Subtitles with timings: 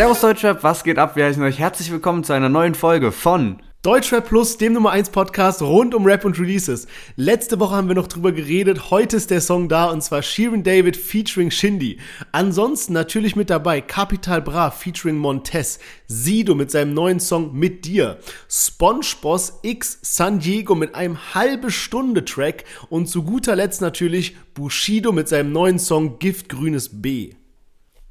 [0.00, 1.14] Servus Deutschrap, was geht ab?
[1.14, 5.10] Wir heißen euch herzlich willkommen zu einer neuen Folge von Deutschrap Plus, dem Nummer 1
[5.10, 6.86] Podcast rund um Rap und Releases.
[7.16, 10.62] Letzte Woche haben wir noch drüber geredet, heute ist der Song da und zwar Sheeran
[10.62, 11.98] David featuring Shindy.
[12.32, 18.20] Ansonsten natürlich mit dabei Capital Bra featuring Montez, Sido mit seinem neuen Song Mit dir,
[18.48, 25.12] SpongeBoss X San Diego mit einem halbe Stunde Track und zu guter Letzt natürlich Bushido
[25.12, 27.34] mit seinem neuen Song Giftgrünes B.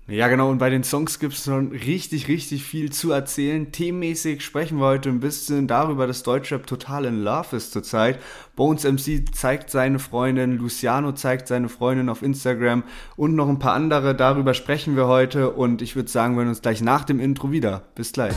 [0.09, 3.71] Ja, genau, und bei den Songs gibt es schon richtig, richtig viel zu erzählen.
[3.71, 8.17] Themenmäßig sprechen wir heute ein bisschen darüber, dass Deutschrap total in Love ist zurzeit.
[8.55, 12.83] Bones MC zeigt seine Freundin, Luciano zeigt seine Freundin auf Instagram
[13.17, 14.15] und noch ein paar andere.
[14.15, 17.51] Darüber sprechen wir heute und ich würde sagen, wir hören uns gleich nach dem Intro
[17.51, 17.83] wieder.
[17.93, 18.33] Bis gleich.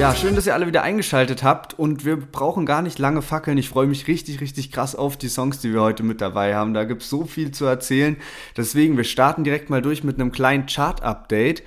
[0.00, 3.58] Ja, schön, dass ihr alle wieder eingeschaltet habt und wir brauchen gar nicht lange fackeln.
[3.58, 6.72] Ich freue mich richtig, richtig krass auf die Songs, die wir heute mit dabei haben.
[6.72, 8.16] Da gibt es so viel zu erzählen.
[8.56, 11.64] Deswegen, wir starten direkt mal durch mit einem kleinen Chart-Update.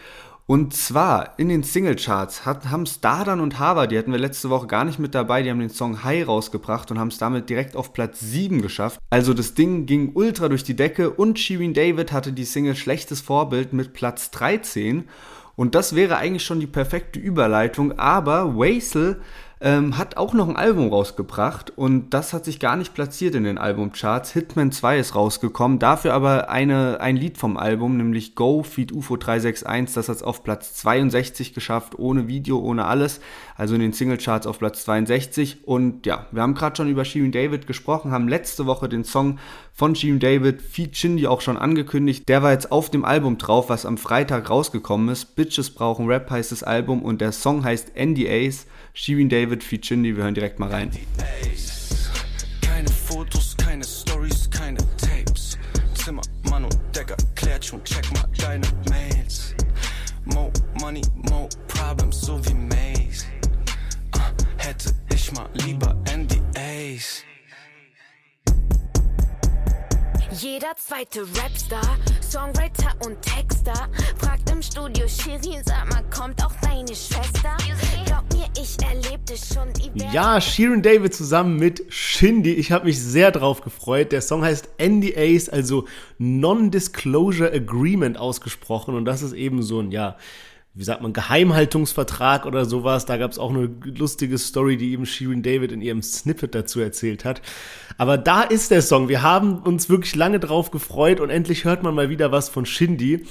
[0.47, 4.83] Und zwar in den Singlecharts haben Stardan und Hava, die hatten wir letzte Woche gar
[4.83, 7.93] nicht mit dabei, die haben den Song High rausgebracht und haben es damit direkt auf
[7.93, 8.99] Platz 7 geschafft.
[9.11, 13.21] Also das Ding ging ultra durch die Decke und Shirin David hatte die Single Schlechtes
[13.21, 15.07] Vorbild mit Platz 13.
[15.55, 19.21] Und das wäre eigentlich schon die perfekte Überleitung, aber Wasel
[19.63, 23.45] ähm, hat auch noch ein Album rausgebracht und das hat sich gar nicht platziert in
[23.45, 24.33] den Albumcharts.
[24.33, 29.15] Hitman 2 ist rausgekommen, dafür aber eine, ein Lied vom Album, nämlich Go Feed UFO
[29.15, 33.21] 361, das hat es auf Platz 62 geschafft, ohne Video, ohne alles,
[33.55, 37.31] also in den Singlecharts auf Platz 62 und ja, wir haben gerade schon über Shirin
[37.31, 39.39] David gesprochen, haben letzte Woche den Song
[39.71, 43.69] von Shirin David, Feed Shindy auch schon angekündigt, der war jetzt auf dem Album drauf,
[43.69, 47.93] was am Freitag rausgekommen ist, Bitches brauchen Rap heißt das Album und der Song heißt
[47.95, 48.65] NDAs,
[48.95, 50.91] Shirin David, Feed Shindy, wir hören direkt mal rein.
[52.61, 55.57] Keine Fotos, keine Stories, keine Tapes.
[55.95, 59.55] Zimmer, Mann und Decker, klärt schon, check mal deine Mails.
[60.25, 63.25] Mo Money, Mo Problems, so wie Maze.
[64.15, 64.19] Uh,
[64.57, 67.23] hätte ich mal lieber NDAs.
[70.39, 76.87] Jeder zweite Rapstar, Songwriter und Texter fragt im Studio Shirin, sag mal, kommt auch deine
[76.87, 77.55] Schwester?
[78.05, 79.69] Glaub mir, ich erlebte schon
[80.11, 82.53] Ja, Shirin David zusammen mit Shindy.
[82.53, 84.11] Ich habe mich sehr drauf gefreut.
[84.11, 88.95] Der Song heißt NDAs, also Non-Disclosure Agreement ausgesprochen.
[88.95, 90.17] Und das ist eben so ein, ja,
[90.75, 93.05] wie sagt man, Geheimhaltungsvertrag oder sowas.
[93.05, 96.79] Da gab es auch eine lustige Story, die eben Shirin David in ihrem Snippet dazu
[96.79, 97.43] erzählt hat.
[97.99, 99.07] Aber da ist der Song.
[99.07, 102.65] Wir haben uns wirklich lange drauf gefreut und endlich hört man mal wieder was von
[102.65, 103.27] Shindy.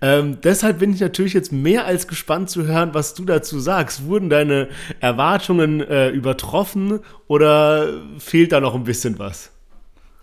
[0.00, 4.06] Ähm, deshalb bin ich natürlich jetzt mehr als gespannt zu hören, was du dazu sagst.
[4.06, 4.68] Wurden deine
[5.00, 9.55] Erwartungen äh, übertroffen oder fehlt da noch ein bisschen was?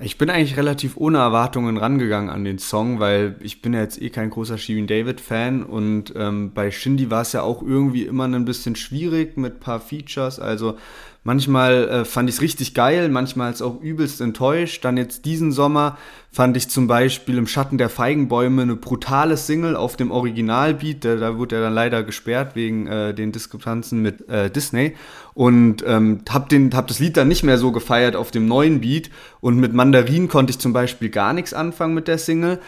[0.04, 4.02] Ich bin eigentlich relativ ohne Erwartungen rangegangen an den Song, weil ich bin ja jetzt
[4.02, 8.04] eh kein großer Shirin David Fan und ähm, bei Shindy war es ja auch irgendwie
[8.04, 10.42] immer ein bisschen schwierig mit paar Features.
[10.42, 10.78] Also
[11.26, 14.84] Manchmal äh, fand ich es richtig geil, manchmal ist auch übelst enttäuscht.
[14.84, 15.98] Dann jetzt diesen Sommer
[16.32, 21.06] fand ich zum Beispiel im Schatten der Feigenbäume eine brutale Single auf dem Originalbeat.
[21.06, 24.96] Da, da wurde er dann leider gesperrt wegen äh, den Diskrepanzen mit äh, Disney.
[25.34, 28.82] Und ähm, hab, den, hab das Lied dann nicht mehr so gefeiert auf dem neuen
[28.82, 29.10] Beat.
[29.40, 32.60] Und mit Mandarin konnte ich zum Beispiel gar nichts anfangen mit der Single.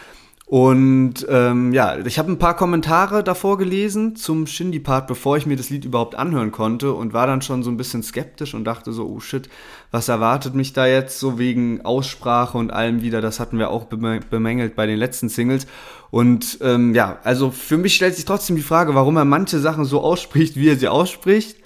[0.47, 5.55] Und ähm, ja, ich habe ein paar Kommentare davor gelesen zum Shindy-Part, bevor ich mir
[5.57, 8.93] das Lied überhaupt anhören konnte und war dann schon so ein bisschen skeptisch und dachte
[8.93, 9.49] so, oh shit,
[9.89, 13.21] was erwartet mich da jetzt so wegen Aussprache und allem wieder.
[13.21, 15.65] Das hatten wir auch bemängelt bei den letzten Singles.
[16.11, 19.83] Und ähm, ja, also für mich stellt sich trotzdem die Frage, warum er manche Sachen
[19.83, 21.57] so ausspricht, wie er sie ausspricht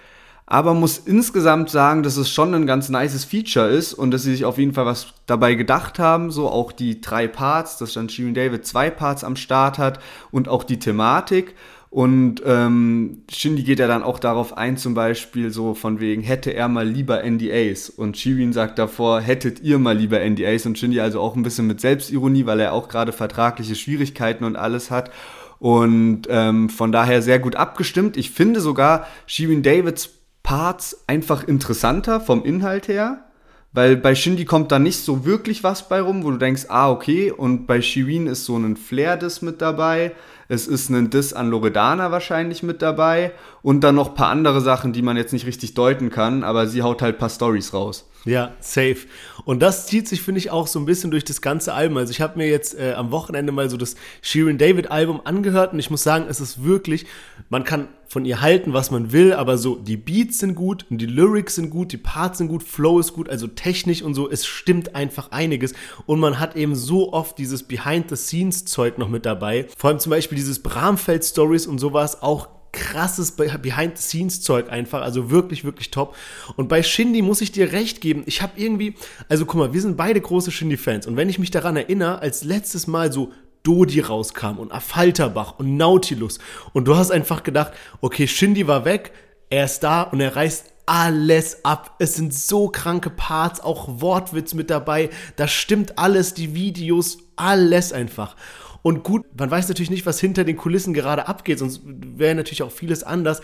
[0.52, 4.32] aber muss insgesamt sagen, dass es schon ein ganz nices Feature ist und dass sie
[4.32, 8.10] sich auf jeden Fall was dabei gedacht haben, so auch die drei Parts, dass dann
[8.10, 10.00] Shirin David zwei Parts am Start hat
[10.32, 11.54] und auch die Thematik.
[11.92, 16.50] Und ähm, Shindy geht ja dann auch darauf ein, zum Beispiel so von wegen, hätte
[16.50, 17.92] er mal lieber NDAs.
[17.92, 20.66] Und Shirin sagt davor, hättet ihr mal lieber NDAs.
[20.66, 24.56] Und Shindy also auch ein bisschen mit Selbstironie, weil er auch gerade vertragliche Schwierigkeiten und
[24.56, 25.12] alles hat.
[25.60, 28.18] Und ähm, von daher sehr gut abgestimmt.
[28.18, 30.19] Ich finde sogar Shirin Davids
[30.50, 33.24] Parts einfach interessanter vom Inhalt her,
[33.72, 36.90] weil bei Shindy kommt da nicht so wirklich was bei rum, wo du denkst, ah,
[36.90, 40.12] okay, und bei Shirin ist so ein Flair-Diss mit dabei,
[40.48, 43.32] es ist ein Diss an Loredana wahrscheinlich mit dabei
[43.62, 46.66] und dann noch ein paar andere Sachen, die man jetzt nicht richtig deuten kann, aber
[46.66, 48.10] sie haut halt ein paar Stories raus.
[48.26, 49.06] Ja, safe.
[49.46, 51.98] Und das zieht sich, finde ich, auch so ein bisschen durch das ganze Album.
[51.98, 55.74] Also ich habe mir jetzt äh, am Wochenende mal so das Sheeran David Album angehört
[55.74, 57.06] und ich muss sagen, es ist wirklich,
[57.50, 61.06] man kann von ihr halten, was man will, aber so die Beats sind gut die
[61.06, 64.46] Lyrics sind gut, die Parts sind gut, Flow ist gut, also technisch und so, es
[64.46, 65.74] stimmt einfach einiges
[66.06, 69.68] und man hat eben so oft dieses Behind-the-Scenes-Zeug noch mit dabei.
[69.78, 75.92] Vor allem zum Beispiel dieses Bramfeld-Stories und sowas auch krasses Behind-the-Scenes-Zeug einfach, also wirklich, wirklich
[75.92, 76.16] top.
[76.56, 78.96] Und bei Shindy muss ich dir recht geben, ich habe irgendwie,
[79.28, 82.44] also guck mal, wir sind beide große Shindy-Fans und wenn ich mich daran erinnere, als
[82.44, 83.32] letztes Mal so
[83.64, 86.40] Dodi rauskam und Affalterbach und Nautilus
[86.74, 89.12] und du hast einfach gedacht, okay, Shindy war weg,
[89.50, 91.96] er ist da und er reißt alles ab.
[92.00, 95.12] Es sind so kranke Parts, auch Wortwitz mit dabei.
[95.36, 98.36] Das stimmt alles, die Videos, alles einfach.
[98.82, 102.64] Und gut, man weiß natürlich nicht, was hinter den Kulissen gerade abgeht, sonst wäre natürlich
[102.64, 103.42] auch vieles anders.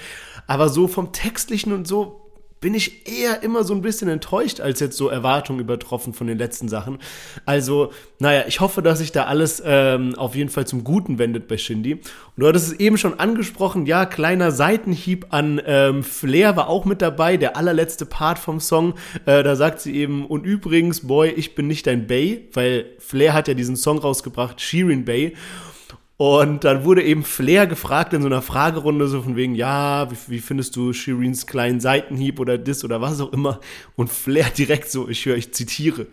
[0.48, 2.25] Aber so vom Textlichen und so
[2.62, 6.38] bin ich eher immer so ein bisschen enttäuscht, als jetzt so Erwartungen übertroffen von den
[6.38, 7.00] letzten Sachen.
[7.46, 11.48] Also, naja, ich hoffe, dass sich da alles ähm, auf jeden Fall zum Guten wendet
[11.48, 11.94] bei Shindy.
[11.94, 12.02] Und
[12.38, 17.02] du hattest es eben schon angesprochen, ja, kleiner Seitenhieb an ähm, Flair war auch mit
[17.02, 18.96] dabei, der allerletzte Part vom Song.
[19.26, 23.34] Äh, da sagt sie eben, und übrigens, Boy, ich bin nicht dein Bay, weil Flair
[23.34, 25.34] hat ja diesen Song rausgebracht, Sheeran Bay.
[26.18, 30.16] Und dann wurde eben Flair gefragt in so einer Fragerunde, so von wegen, ja, wie,
[30.28, 33.60] wie findest du Shirins kleinen Seitenhieb oder das oder was auch immer?
[33.98, 36.08] Und Flair direkt so, ich höre, ich zitiere,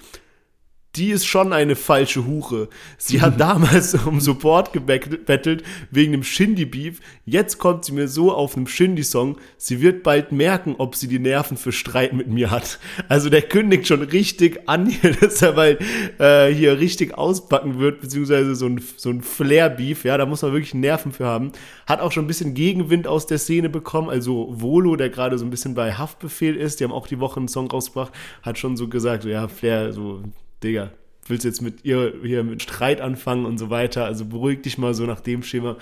[0.97, 2.69] die ist schon eine falsche Hure.
[2.99, 7.01] Sie hat damals um Support gebettelt wegen dem Shindy-Beef.
[7.25, 9.39] Jetzt kommt sie mir so auf einem Shindy-Song.
[9.57, 12.79] Sie wird bald merken, ob sie die Nerven für Streit mit mir hat.
[13.09, 15.81] Also der kündigt schon richtig an, hier, dass er bald
[16.19, 20.05] äh, hier richtig auspacken wird, beziehungsweise so ein, so ein Flair-Beef.
[20.05, 21.53] Ja, da muss man wirklich Nerven für haben.
[21.87, 24.11] Hat auch schon ein bisschen Gegenwind aus der Szene bekommen.
[24.11, 27.41] Also Volo, der gerade so ein bisschen bei Haftbefehl ist, die haben auch die Woche
[27.41, 28.13] einen Song rausgebracht,
[28.43, 30.23] hat schon so gesagt, ja, Flair, so
[30.63, 30.91] Digga,
[31.27, 34.05] willst jetzt mit ihr hier mit Streit anfangen und so weiter.
[34.05, 35.77] Also beruhig dich mal so nach dem Schema.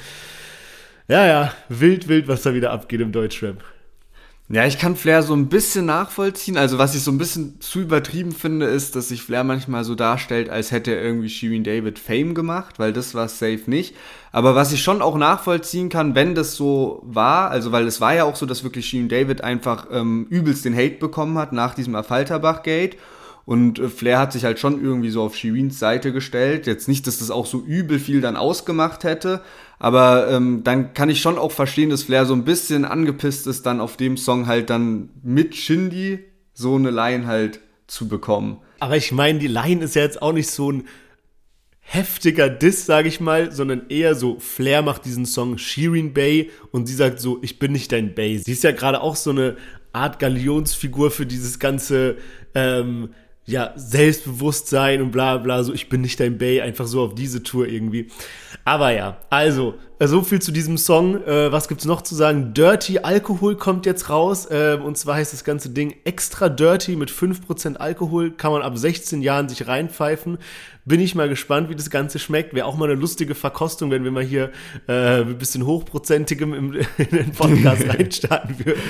[1.08, 3.62] Ja, ja, wild, wild, was da wieder abgeht im Deutschrap.
[4.52, 6.56] Ja, ich kann Flair so ein bisschen nachvollziehen.
[6.56, 9.94] Also was ich so ein bisschen zu übertrieben finde, ist, dass sich Flair manchmal so
[9.94, 13.94] darstellt, als hätte er irgendwie Shirin David Fame gemacht, weil das war safe nicht.
[14.32, 18.12] Aber was ich schon auch nachvollziehen kann, wenn das so war, also weil es war
[18.12, 21.74] ja auch so, dass wirklich Shirin David einfach ähm, übelst den Hate bekommen hat nach
[21.74, 22.96] diesem Affalterbach-Gate.
[23.44, 26.66] Und äh, Flair hat sich halt schon irgendwie so auf Shirins Seite gestellt.
[26.66, 29.42] Jetzt nicht, dass das auch so übel viel dann ausgemacht hätte,
[29.78, 33.64] aber ähm, dann kann ich schon auch verstehen, dass Flair so ein bisschen angepisst ist,
[33.66, 36.20] dann auf dem Song halt dann mit Shindy
[36.52, 38.58] so eine Line halt zu bekommen.
[38.78, 40.84] Aber ich meine, die Line ist ja jetzt auch nicht so ein
[41.80, 46.86] heftiger Diss, sage ich mal, sondern eher so, Flair macht diesen Song Shirin Bay und
[46.86, 48.38] sie sagt so, ich bin nicht dein Bay.
[48.38, 49.56] Sie ist ja gerade auch so eine
[49.92, 52.16] Art Galionsfigur für dieses ganze
[52.54, 53.10] ähm,
[53.50, 57.42] ja, Selbstbewusstsein und bla bla, so ich bin nicht dein Bay, einfach so auf diese
[57.42, 58.08] Tour irgendwie.
[58.64, 59.74] Aber ja, also,
[60.08, 61.22] so viel zu diesem Song.
[61.26, 62.54] Äh, was gibt's noch zu sagen?
[62.54, 64.46] Dirty Alkohol kommt jetzt raus.
[64.46, 68.30] Äh, und zwar heißt das ganze Ding extra dirty mit 5% Alkohol.
[68.30, 70.38] Kann man ab 16 Jahren sich reinpfeifen.
[70.86, 72.54] Bin ich mal gespannt, wie das Ganze schmeckt.
[72.54, 74.50] Wäre auch mal eine lustige Verkostung, wenn wir mal hier
[74.88, 78.80] äh, ein bisschen hochprozentigem im, in den Podcast reinstarten würden.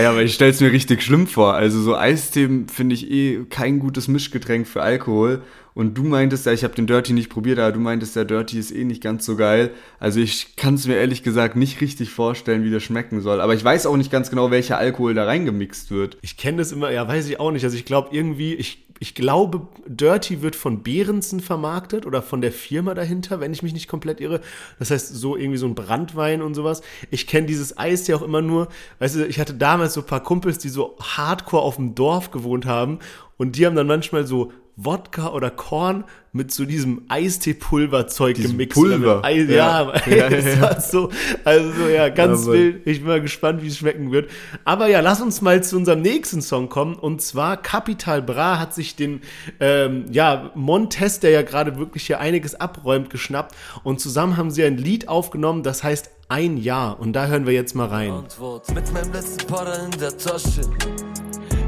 [0.00, 1.54] ja, aber ich stell's mir richtig schlimm vor.
[1.54, 5.42] Also so Eistee finde ich eh kein gutes Mischgetränk für Alkohol.
[5.74, 8.58] Und du meintest ja, ich habe den Dirty nicht probiert, aber du meintest, der Dirty
[8.58, 9.72] ist eh nicht ganz so geil.
[9.98, 13.40] Also ich kann es mir ehrlich gesagt nicht richtig vorstellen, wie das schmecken soll.
[13.40, 16.16] Aber ich weiß auch nicht ganz genau, welcher Alkohol da reingemixt wird.
[16.22, 17.64] Ich kenne das immer, ja, weiß ich auch nicht.
[17.64, 22.52] Also ich glaube irgendwie, ich, ich glaube, Dirty wird von Behrensen vermarktet oder von der
[22.52, 24.40] Firma dahinter, wenn ich mich nicht komplett irre.
[24.78, 26.82] Das heißt, so irgendwie so ein Brandwein und sowas.
[27.10, 28.68] Ich kenne dieses Eis ja auch immer nur,
[29.00, 32.30] weißt du, ich hatte damals so ein paar Kumpels, die so hardcore auf dem Dorf
[32.30, 33.00] gewohnt haben
[33.36, 38.74] und die haben dann manchmal so Wodka oder Korn mit so diesem Eistee-Pulverzeug gemixt.
[38.74, 39.24] Pulver.
[39.24, 40.80] Eis, ja, ja, ja, ja.
[40.80, 41.10] so,
[41.44, 42.86] also ja, ganz ja, wild.
[42.86, 44.28] Ich bin mal gespannt, wie es schmecken wird.
[44.64, 46.96] Aber ja, lass uns mal zu unserem nächsten Song kommen.
[46.96, 49.20] Und zwar Capital Bra hat sich den,
[49.60, 53.54] ähm, ja, Montes, der ja gerade wirklich hier einiges abräumt, geschnappt.
[53.84, 56.98] Und zusammen haben sie ein Lied aufgenommen, das heißt Ein Jahr.
[56.98, 58.10] Und da hören wir jetzt mal rein.
[58.10, 58.74] Antwort.
[58.74, 60.62] Mit meinem letzten Para in der Tasche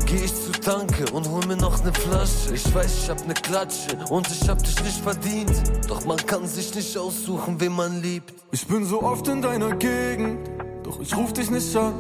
[0.07, 2.55] geh ich zu Tanke und hol mir noch ne Flasche.
[2.55, 5.53] Ich weiß, ich hab ne Klatsche und ich hab dich nicht verdient.
[5.89, 8.33] Doch man kann sich nicht aussuchen, wen man liebt.
[8.53, 10.49] Ich bin so oft in deiner Gegend,
[10.85, 11.95] doch ich ruf dich nicht an.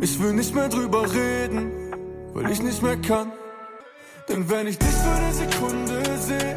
[0.00, 1.72] Ich will nicht mehr drüber reden,
[2.32, 3.32] weil ich nicht mehr kann.
[4.28, 6.56] Denn wenn ich dich für eine Sekunde sehe,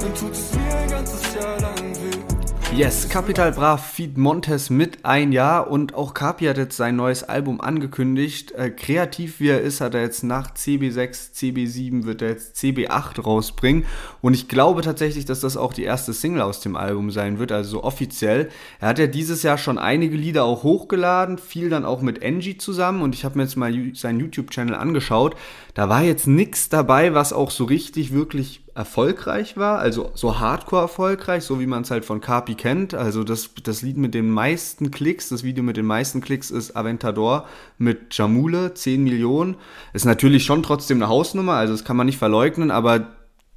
[0.00, 2.33] dann tut es mir ein ganzes Jahr lang weh.
[2.76, 7.22] Yes, Capital Bra feed Montes mit ein Jahr und auch Capi hat jetzt sein neues
[7.22, 8.50] Album angekündigt.
[8.50, 13.20] Äh, kreativ wie er ist, hat er jetzt nach CB6, CB7 wird er jetzt CB8
[13.22, 13.84] rausbringen
[14.22, 17.52] und ich glaube tatsächlich, dass das auch die erste Single aus dem Album sein wird,
[17.52, 18.48] also offiziell.
[18.80, 22.58] Er hat ja dieses Jahr schon einige Lieder auch hochgeladen, viel dann auch mit Angie
[22.58, 25.36] zusammen und ich habe mir jetzt mal seinen YouTube-Channel angeschaut.
[25.74, 30.82] Da war jetzt nichts dabei, was auch so richtig wirklich erfolgreich war, also so hardcore
[30.82, 32.92] erfolgreich, so wie man es halt von Carpi kennt.
[32.92, 36.76] Also das, das Lied mit den meisten Klicks, das Video mit den meisten Klicks ist
[36.76, 37.46] Aventador
[37.78, 39.56] mit Jamule, 10 Millionen.
[39.92, 43.13] Ist natürlich schon trotzdem eine Hausnummer, also das kann man nicht verleugnen, aber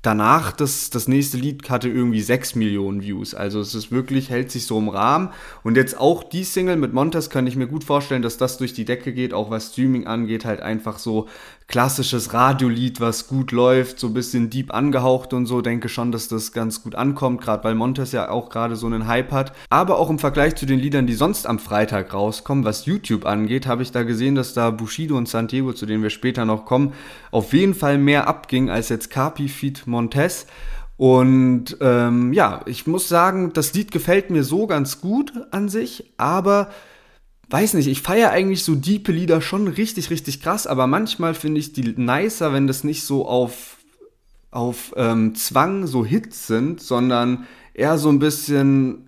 [0.07, 3.35] danach, das, das nächste Lied hatte irgendwie 6 Millionen Views.
[3.35, 5.31] Also es ist wirklich, hält sich so im Rahmen.
[5.63, 8.73] Und jetzt auch die Single mit Montes kann ich mir gut vorstellen, dass das durch
[8.73, 11.27] die Decke geht, auch was Streaming angeht, halt einfach so
[11.67, 15.59] klassisches Radiolied, was gut läuft, so ein bisschen deep angehaucht und so.
[15.59, 19.07] Denke schon, dass das ganz gut ankommt, gerade weil Montes ja auch gerade so einen
[19.07, 19.51] Hype hat.
[19.69, 23.67] Aber auch im Vergleich zu den Liedern, die sonst am Freitag rauskommen, was YouTube angeht,
[23.67, 26.93] habe ich da gesehen, dass da Bushido und Santiago, zu denen wir später noch kommen,
[27.31, 29.96] auf jeden Fall mehr abging als jetzt Carpi Feed Montes.
[30.97, 36.11] Und ähm, ja, ich muss sagen, das Lied gefällt mir so ganz gut an sich,
[36.17, 36.69] aber
[37.49, 41.59] weiß nicht, ich feiere eigentlich so diepe Lieder schon richtig, richtig krass, aber manchmal finde
[41.59, 43.77] ich die nicer, wenn das nicht so auf,
[44.51, 49.06] auf ähm, Zwang so Hits sind, sondern eher so ein bisschen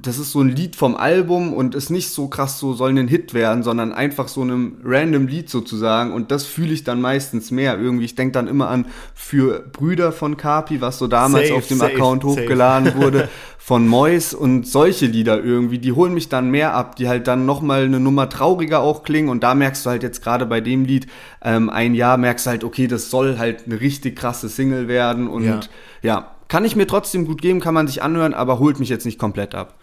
[0.00, 3.08] das ist so ein Lied vom Album und ist nicht so krass so soll ein
[3.08, 7.50] Hit werden, sondern einfach so einem random Lied sozusagen und das fühle ich dann meistens
[7.50, 8.06] mehr irgendwie.
[8.06, 11.78] Ich denke dann immer an für Brüder von Kapi, was so damals safe, auf dem
[11.78, 12.40] safe, Account safe.
[12.40, 17.08] hochgeladen wurde von Mois und solche Lieder irgendwie, die holen mich dann mehr ab, die
[17.08, 20.46] halt dann nochmal eine Nummer trauriger auch klingen und da merkst du halt jetzt gerade
[20.46, 21.06] bei dem Lied
[21.42, 25.28] ähm, ein Jahr merkst du halt, okay, das soll halt eine richtig krasse Single werden
[25.28, 25.60] und ja,
[26.00, 29.06] ja kann ich mir trotzdem gut geben, kann man sich anhören, aber holt mich jetzt
[29.06, 29.74] nicht komplett ab.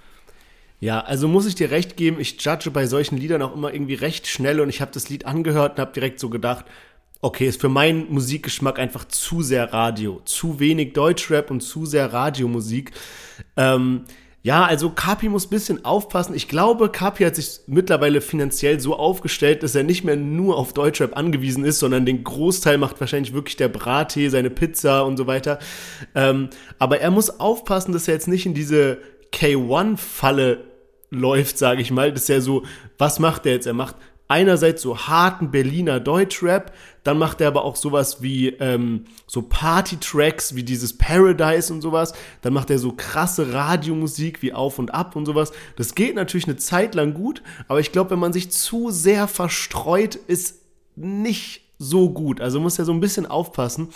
[0.80, 3.96] Ja, also muss ich dir recht geben, ich judge bei solchen Liedern auch immer irgendwie
[3.96, 6.66] recht schnell und ich habe das Lied angehört und habe direkt so gedacht,
[7.22, 12.14] okay, ist für meinen Musikgeschmack einfach zu sehr Radio, zu wenig Deutschrap und zu sehr
[12.14, 12.92] Radiomusik.
[13.58, 14.06] Ähm,
[14.42, 16.34] ja, also Kapi muss bisschen aufpassen.
[16.34, 20.72] Ich glaube, Kapi hat sich mittlerweile finanziell so aufgestellt, dass er nicht mehr nur auf
[20.72, 25.28] Deutschrap angewiesen ist, sondern den Großteil macht wahrscheinlich wirklich der Brattee, seine Pizza und so
[25.28, 25.60] weiter.
[26.16, 29.00] Ähm, aber er muss aufpassen, dass er jetzt nicht in diese
[29.34, 30.69] K1-Falle
[31.10, 32.12] läuft, sage ich mal.
[32.12, 32.64] Das ist ja so,
[32.98, 33.68] was macht er jetzt?
[33.68, 33.96] Er macht
[34.30, 36.72] einerseits so harten Berliner Deutschrap,
[37.04, 42.14] dann macht er aber auch sowas wie ähm, so Party-Tracks wie dieses Paradise und sowas.
[42.44, 45.52] Dann macht er so krasse Radiomusik wie Auf und Ab und sowas.
[45.76, 49.28] Das geht natürlich eine Zeit lang gut, aber ich glaube, wenn man sich zu sehr
[49.28, 50.62] verstreut, ist
[50.96, 52.42] nicht so gut.
[52.42, 53.88] Also muss er so ein bisschen aufpassen.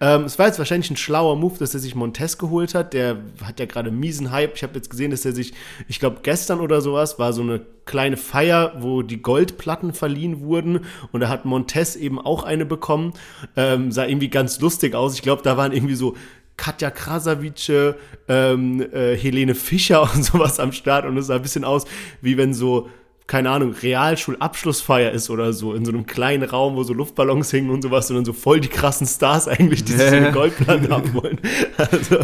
[0.00, 2.94] Ähm, es war jetzt wahrscheinlich ein schlauer Move, dass er sich Montes geholt hat.
[2.94, 4.54] Der hat ja gerade miesen Hype.
[4.54, 5.52] Ich habe jetzt gesehen, dass er sich,
[5.88, 10.86] ich glaube gestern oder sowas, war so eine kleine Feier, wo die Goldplatten verliehen wurden.
[11.10, 13.12] Und da hat Montes eben auch eine bekommen.
[13.56, 15.14] Ähm, sah irgendwie ganz lustig aus.
[15.14, 16.14] Ich glaube, da waren irgendwie so
[16.56, 17.96] Katja Krasavice,
[18.28, 21.06] ähm, äh, Helene Fischer und sowas am Start.
[21.06, 21.86] Und es sah ein bisschen aus,
[22.20, 22.88] wie wenn so
[23.26, 27.70] keine Ahnung, Realschulabschlussfeier ist oder so, in so einem kleinen Raum, wo so Luftballons hingen
[27.70, 30.88] und sowas, und dann so voll die krassen Stars eigentlich, die sich so eine Goldplatte
[30.88, 31.40] haben wollen.
[31.76, 32.18] Also,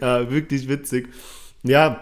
[0.00, 1.08] ja, wirklich witzig.
[1.62, 2.00] Ja,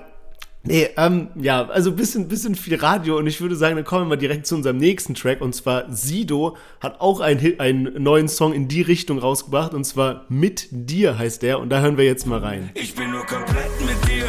[0.62, 4.08] Nee, ähm, ja, also bisschen, bisschen viel Radio und ich würde sagen, dann kommen wir
[4.10, 8.52] mal direkt zu unserem nächsten Track und zwar Sido hat auch einen, einen neuen Song
[8.52, 12.26] in die Richtung rausgebracht und zwar Mit dir heißt der und da hören wir jetzt
[12.26, 12.70] mal rein.
[12.74, 14.26] Ich bin nur komplett mit dir,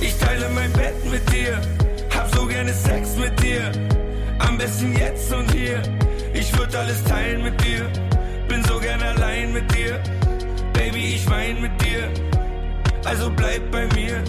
[0.00, 1.60] ich teile mein Bett mit dir
[2.64, 3.70] gerne Sex mit dir.
[4.38, 5.82] Am besten jetzt und hier.
[6.32, 7.90] Ich würde alles teilen mit dir.
[8.48, 10.02] Bin so gern allein mit dir.
[10.72, 12.08] Baby, ich wein mit dir.
[13.04, 14.22] Also bleib bei mir.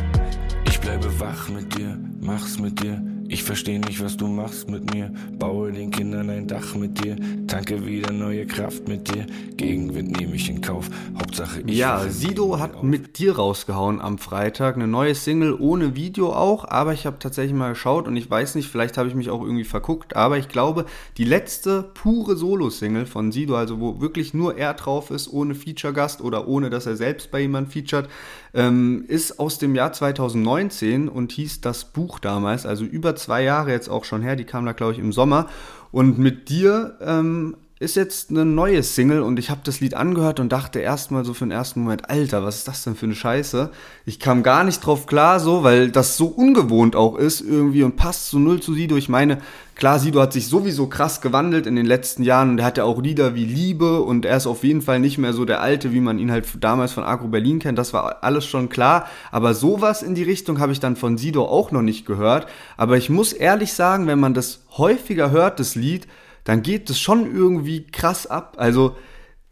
[0.65, 4.93] Ich bleibe wach mit dir, mach's mit dir ich verstehe nicht, was du machst mit
[4.93, 5.11] mir.
[5.39, 7.15] Baue den Kindern ein Dach mit dir.
[7.47, 9.25] Tanke wieder neue Kraft mit dir.
[9.57, 10.89] Gegenwind nehme ich in Kauf.
[11.17, 11.75] Hauptsache ich.
[11.75, 14.75] Ja, Sido hat mit dir rausgehauen am Freitag.
[14.75, 16.65] Eine neue Single ohne Video auch.
[16.65, 19.41] Aber ich habe tatsächlich mal geschaut und ich weiß nicht, vielleicht habe ich mich auch
[19.41, 20.15] irgendwie verguckt.
[20.15, 20.85] Aber ich glaube,
[21.17, 26.21] die letzte pure Solo-Single von Sido, also wo wirklich nur er drauf ist, ohne Feature-Gast
[26.21, 28.07] oder ohne, dass er selbst bei jemand featured,
[28.55, 33.71] ähm, ist aus dem Jahr 2019 und hieß das Buch damals, also über zwei Jahre
[33.71, 35.47] jetzt auch schon her, die kam da glaube ich im Sommer.
[35.91, 40.39] Und mit dir ähm, ist jetzt eine neue Single und ich habe das Lied angehört
[40.39, 43.15] und dachte erstmal so für den ersten Moment, Alter, was ist das denn für eine
[43.15, 43.69] Scheiße?
[44.05, 47.97] Ich kam gar nicht drauf klar so, weil das so ungewohnt auch ist irgendwie und
[47.97, 48.95] passt so null zu Sido.
[48.95, 49.39] Ich meine,
[49.75, 52.85] klar, Sido hat sich sowieso krass gewandelt in den letzten Jahren und er hat ja
[52.85, 55.91] auch Lieder wie Liebe und er ist auf jeden Fall nicht mehr so der Alte,
[55.91, 57.77] wie man ihn halt damals von Agro Berlin kennt.
[57.77, 61.43] Das war alles schon klar, aber sowas in die Richtung habe ich dann von Sido
[61.43, 62.47] auch noch nicht gehört.
[62.77, 66.07] Aber ich muss ehrlich sagen, wenn man das häufiger hört, das Lied,
[66.45, 68.55] dann geht es schon irgendwie krass ab.
[68.57, 68.95] Also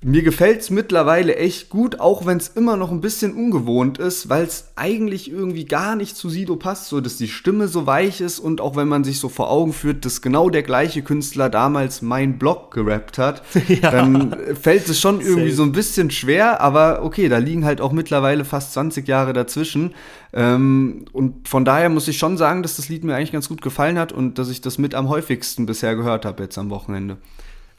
[0.04, 4.30] mir gefällt es mittlerweile echt gut, auch wenn es immer noch ein bisschen ungewohnt ist,
[4.30, 8.22] weil es eigentlich irgendwie gar nicht zu Sido passt, so dass die Stimme so weich
[8.22, 11.50] ist und auch wenn man sich so vor Augen führt, dass genau der gleiche Künstler
[11.50, 13.92] damals mein Blog gerappt hat, ja.
[13.92, 17.92] dann fällt es schon irgendwie so ein bisschen schwer, aber okay, da liegen halt auch
[17.92, 19.94] mittlerweile fast 20 Jahre dazwischen.
[20.34, 23.62] Ähm, und von daher muss ich schon sagen, dass das Lied mir eigentlich ganz gut
[23.62, 27.18] gefallen hat und dass ich das mit am häufigsten bisher gehört habe jetzt am Wochenende.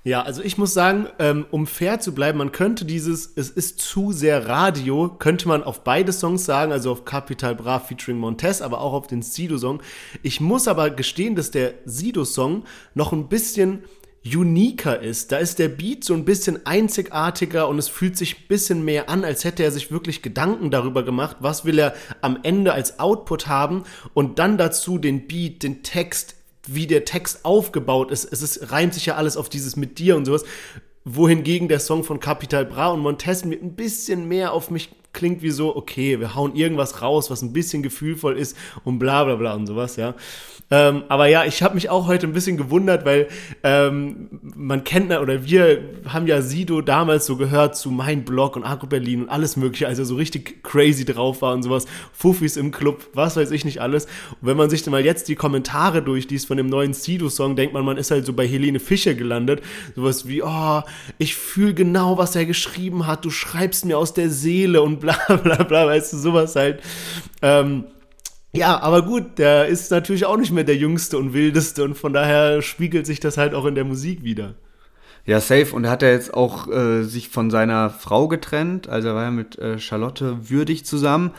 [0.07, 3.81] Ja, also ich muss sagen, ähm, um fair zu bleiben, man könnte dieses, es ist
[3.81, 8.61] zu sehr Radio, könnte man auf beide Songs sagen, also auf Capital Bra featuring Montez,
[8.61, 9.81] aber auch auf den Sido-Song.
[10.23, 13.85] Ich muss aber gestehen, dass der Sido-Song noch ein bisschen
[14.27, 15.33] uniker ist.
[15.33, 19.09] Da ist der Beat so ein bisschen einzigartiger und es fühlt sich ein bisschen mehr
[19.09, 22.99] an, als hätte er sich wirklich Gedanken darüber gemacht, was will er am Ende als
[22.99, 28.25] Output haben und dann dazu den Beat, den Text wie der Text aufgebaut ist.
[28.25, 30.45] Es ist, reimt sich ja alles auf dieses mit dir und sowas.
[31.05, 35.41] Wohingegen der Song von Capital Bra und Montez mit ein bisschen mehr auf mich klingt
[35.43, 39.37] wie so, okay, wir hauen irgendwas raus, was ein bisschen gefühlvoll ist und bla bla
[39.37, 40.15] bla und sowas, ja.
[40.71, 43.29] Ähm, aber ja, ich habe mich auch heute ein bisschen gewundert, weil
[43.63, 48.65] ähm, man kennt oder wir haben ja Sido damals so gehört zu Mein Blog und
[48.65, 52.57] Arco Berlin und alles mögliche, als er so richtig crazy drauf war und sowas, Fufis
[52.57, 54.07] im Club, was weiß ich nicht alles.
[54.07, 57.75] Und wenn man sich dann mal jetzt die Kommentare durchliest von dem neuen Sido-Song, denkt
[57.75, 59.63] man, man ist halt so bei Helene Fischer gelandet.
[59.95, 60.83] Sowas wie, oh,
[61.19, 65.37] ich fühle genau, was er geschrieben hat, du schreibst mir aus der Seele und bla
[65.43, 66.81] bla bla, weißt du, sowas halt.
[67.43, 67.85] Ähm,
[68.53, 72.13] ja, aber gut, der ist natürlich auch nicht mehr der Jüngste und Wildeste und von
[72.13, 74.55] daher spiegelt sich das halt auch in der Musik wieder.
[75.27, 75.75] Ja, safe.
[75.75, 78.89] Und er hat ja jetzt auch äh, sich von seiner Frau getrennt.
[78.89, 81.33] Also er war ja mit äh, Charlotte Würdig zusammen.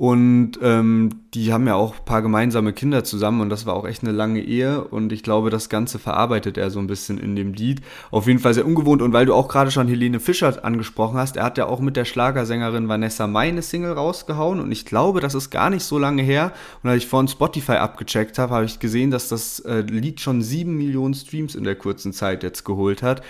[0.00, 3.86] Und ähm, die haben ja auch ein paar gemeinsame Kinder zusammen und das war auch
[3.86, 4.82] echt eine lange Ehe.
[4.82, 7.82] Und ich glaube, das Ganze verarbeitet er so ein bisschen in dem Lied.
[8.10, 9.02] Auf jeden Fall sehr ungewohnt.
[9.02, 11.96] Und weil du auch gerade schon Helene Fischer angesprochen hast, er hat ja auch mit
[11.96, 14.58] der Schlagersängerin Vanessa Mai eine Single rausgehauen.
[14.58, 16.52] Und ich glaube, das ist gar nicht so lange her.
[16.82, 20.40] Und als ich vorhin Spotify abgecheckt habe, habe ich gesehen, dass das äh, Lied schon
[20.40, 23.20] sieben Millionen Streams in der kurzen Zeit jetzt geholt hat.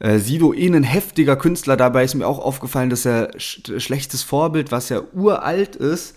[0.00, 4.22] Äh, Sido eh ein heftiger Künstler, dabei ist mir auch aufgefallen, dass er sch schlechtes
[4.22, 6.16] Vorbild, was ja uralt ist,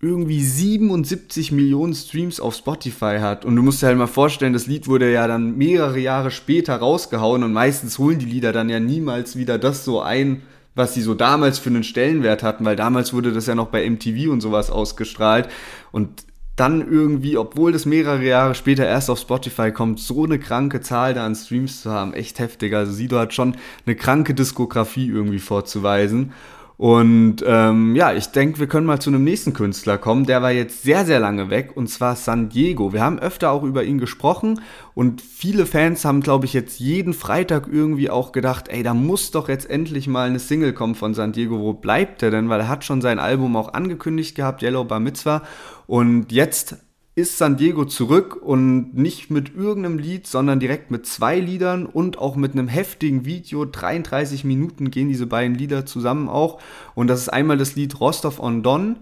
[0.00, 3.44] irgendwie 77 Millionen Streams auf Spotify hat.
[3.44, 6.76] Und du musst dir halt mal vorstellen, das Lied wurde ja dann mehrere Jahre später
[6.76, 10.42] rausgehauen und meistens holen die Lieder dann ja niemals wieder das so ein,
[10.76, 13.88] was sie so damals für einen Stellenwert hatten, weil damals wurde das ja noch bei
[13.88, 15.48] MTV und sowas ausgestrahlt.
[15.90, 20.80] Und dann irgendwie, obwohl das mehrere Jahre später erst auf Spotify kommt, so eine kranke
[20.80, 22.74] Zahl da an Streams zu haben, echt heftig.
[22.74, 23.56] Also Sido hat schon
[23.86, 26.32] eine kranke Diskografie irgendwie vorzuweisen.
[26.78, 30.26] Und ähm, ja, ich denke, wir können mal zu einem nächsten Künstler kommen.
[30.26, 32.92] Der war jetzt sehr, sehr lange weg und zwar San Diego.
[32.92, 34.60] Wir haben öfter auch über ihn gesprochen
[34.94, 39.32] und viele Fans haben, glaube ich, jetzt jeden Freitag irgendwie auch gedacht, ey, da muss
[39.32, 41.58] doch jetzt endlich mal eine Single kommen von San Diego.
[41.58, 42.48] Wo bleibt er denn?
[42.48, 45.42] Weil er hat schon sein Album auch angekündigt gehabt, Yellow Bar Mitzvah.
[45.88, 46.76] Und jetzt
[47.18, 52.16] ist San Diego zurück und nicht mit irgendeinem Lied, sondern direkt mit zwei Liedern und
[52.16, 53.64] auch mit einem heftigen Video.
[53.64, 56.60] 33 Minuten gehen diese beiden Lieder zusammen auch.
[56.94, 58.98] Und das ist einmal das Lied Rostov on Don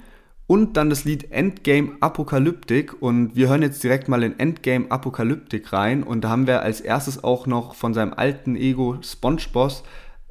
[0.46, 3.02] und dann das Lied Endgame Apokalyptik.
[3.02, 6.02] Und wir hören jetzt direkt mal in Endgame Apokalyptik rein.
[6.02, 9.83] Und da haben wir als erstes auch noch von seinem alten Ego SpongeBoss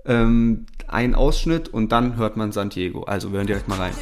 [0.06, 3.04] ähm, einen Ausschnitt und dann hört man San Diego.
[3.04, 3.94] Also wir hören direkt mal rein.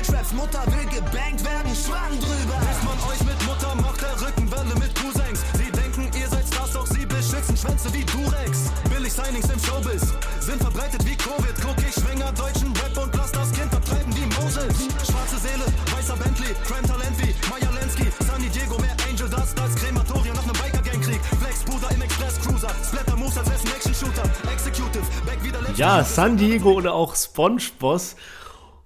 [0.00, 2.56] Deutschraps Mutter will gebankt werden, Schwamm drüber.
[2.64, 5.44] Bis man euch mit Mutter macht, der Rückenwelle mit Cousins.
[5.52, 8.72] Sie denken, ihr seid Stars, doch sie beschützen Schwänze wie Durex.
[8.88, 11.52] Billig Signings im Showbiz, sind verbreitet wie Covid.
[11.60, 14.72] Guck, ich schwänger deutschen Rap und lass das Kind abtreiben wie Moses.
[15.04, 18.08] Schwarze Seele, weißer Bentley, Crime Talent wie Maya Lensky.
[18.24, 21.20] Sunny Diego, mehr Angel Dust als Krematorium nach nem Biker-Gang-Krieg.
[21.44, 24.24] Flex, Puder im Express-Cruiser, Splatter Moves als Action-Shooter.
[24.48, 28.16] Executive, back wieder Ja, San Diego oder auch SpongeBoss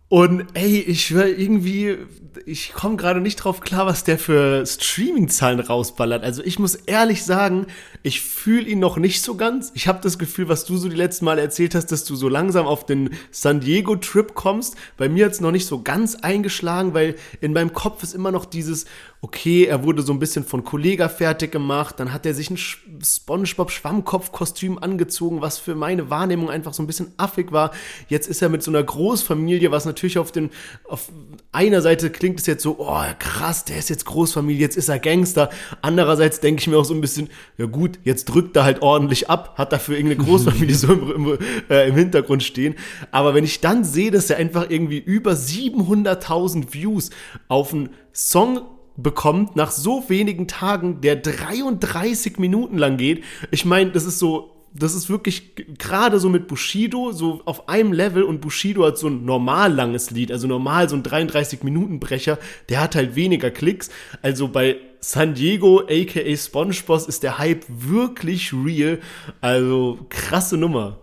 [0.08, 1.96] und ey, ich höre irgendwie,
[2.46, 6.22] ich komme gerade nicht drauf klar, was der für Streaming-Zahlen rausballert.
[6.22, 7.66] Also ich muss ehrlich sagen,
[8.06, 9.72] ich fühle ihn noch nicht so ganz.
[9.74, 12.28] Ich habe das Gefühl, was du so die letzten Mal erzählt hast, dass du so
[12.28, 14.76] langsam auf den San Diego-Trip kommst.
[14.98, 18.30] Bei mir hat es noch nicht so ganz eingeschlagen, weil in meinem Kopf ist immer
[18.30, 18.84] noch dieses,
[19.22, 22.58] okay, er wurde so ein bisschen von Kollega fertig gemacht, dann hat er sich ein
[22.58, 27.70] Spongebob-Schwammkopf-Kostüm angezogen, was für meine Wahrnehmung einfach so ein bisschen affig war.
[28.08, 30.50] Jetzt ist er mit so einer Großfamilie, was natürlich auf den,
[30.86, 31.10] auf
[31.52, 34.98] einer Seite klingt es jetzt so, oh krass, der ist jetzt Großfamilie, jetzt ist er
[34.98, 35.48] Gangster.
[35.80, 39.30] Andererseits denke ich mir auch so ein bisschen, ja gut, jetzt drückt er halt ordentlich
[39.30, 41.38] ab, hat dafür irgendeine Großfamilie so im, im,
[41.70, 42.74] äh, im Hintergrund stehen.
[43.10, 47.10] Aber wenn ich dann sehe, dass er einfach irgendwie über 700.000 Views
[47.48, 48.62] auf einen Song
[48.96, 53.24] bekommt nach so wenigen Tagen, der 33 Minuten lang geht.
[53.50, 57.92] Ich meine, das ist so, das ist wirklich gerade so mit Bushido so auf einem
[57.92, 62.00] Level und Bushido hat so ein normal langes Lied, also normal so ein 33 Minuten
[62.00, 63.88] Brecher, der hat halt weniger Klicks.
[64.20, 68.98] Also bei San Diego aka SpongeBoss ist der Hype wirklich real.
[69.40, 70.98] Also krasse Nummer.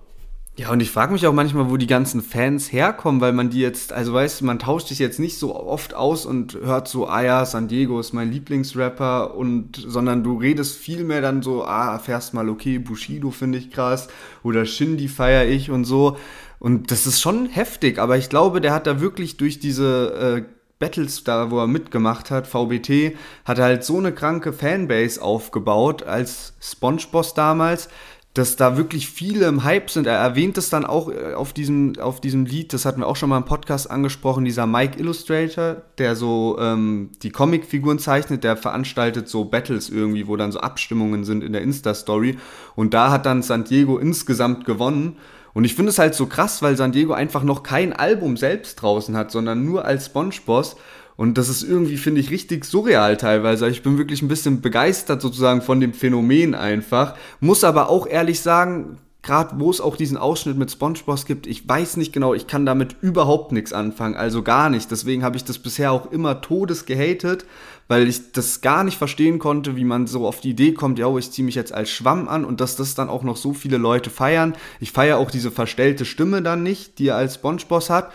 [0.62, 3.62] Ja, und ich frage mich auch manchmal, wo die ganzen Fans herkommen, weil man die
[3.62, 7.08] jetzt, also weißt du, man tauscht sich jetzt nicht so oft aus und hört so,
[7.08, 11.66] ah ja, San Diego ist mein Lieblingsrapper und, sondern du redest viel mehr dann so,
[11.66, 14.08] ah, erfährst mal, okay, Bushido finde ich krass
[14.44, 16.18] oder Shindy feiere ich und so.
[16.60, 20.62] Und das ist schon heftig, aber ich glaube, der hat da wirklich durch diese, äh,
[20.82, 26.02] Battles da, wo er mitgemacht hat, VBT, hat er halt so eine kranke Fanbase aufgebaut
[26.04, 27.88] als Spongeboss damals,
[28.34, 30.08] dass da wirklich viele im Hype sind.
[30.08, 33.18] Er erwähnt es dann auch äh, auf diesem, auf diesem Lied, das hatten wir auch
[33.18, 38.56] schon mal im Podcast angesprochen, dieser Mike Illustrator, der so ähm, die Comicfiguren zeichnet, der
[38.56, 42.38] veranstaltet so Battles irgendwie, wo dann so Abstimmungen sind in der Insta-Story.
[42.76, 45.18] Und da hat dann San Diego insgesamt gewonnen.
[45.54, 48.76] Und ich finde es halt so krass, weil San Diego einfach noch kein Album selbst
[48.82, 50.78] draußen hat, sondern nur als Spongeboss.
[51.22, 53.70] Und das ist irgendwie, finde ich, richtig surreal teilweise.
[53.70, 57.14] Ich bin wirklich ein bisschen begeistert sozusagen von dem Phänomen einfach.
[57.40, 61.70] Muss aber auch ehrlich sagen, gerade wo es auch diesen Ausschnitt mit SpongeBob gibt, ich
[61.70, 64.90] weiß nicht genau, ich kann damit überhaupt nichts anfangen, also gar nicht.
[64.90, 67.46] Deswegen habe ich das bisher auch immer todes gehatet,
[67.88, 71.16] weil ich das gar nicht verstehen konnte, wie man so auf die Idee kommt, ja,
[71.18, 73.78] ich ziehe mich jetzt als Schwamm an und dass das dann auch noch so viele
[73.78, 74.56] Leute feiern.
[74.80, 78.12] Ich feiere auch diese verstellte Stimme dann nicht, die er als SpongeBob hat.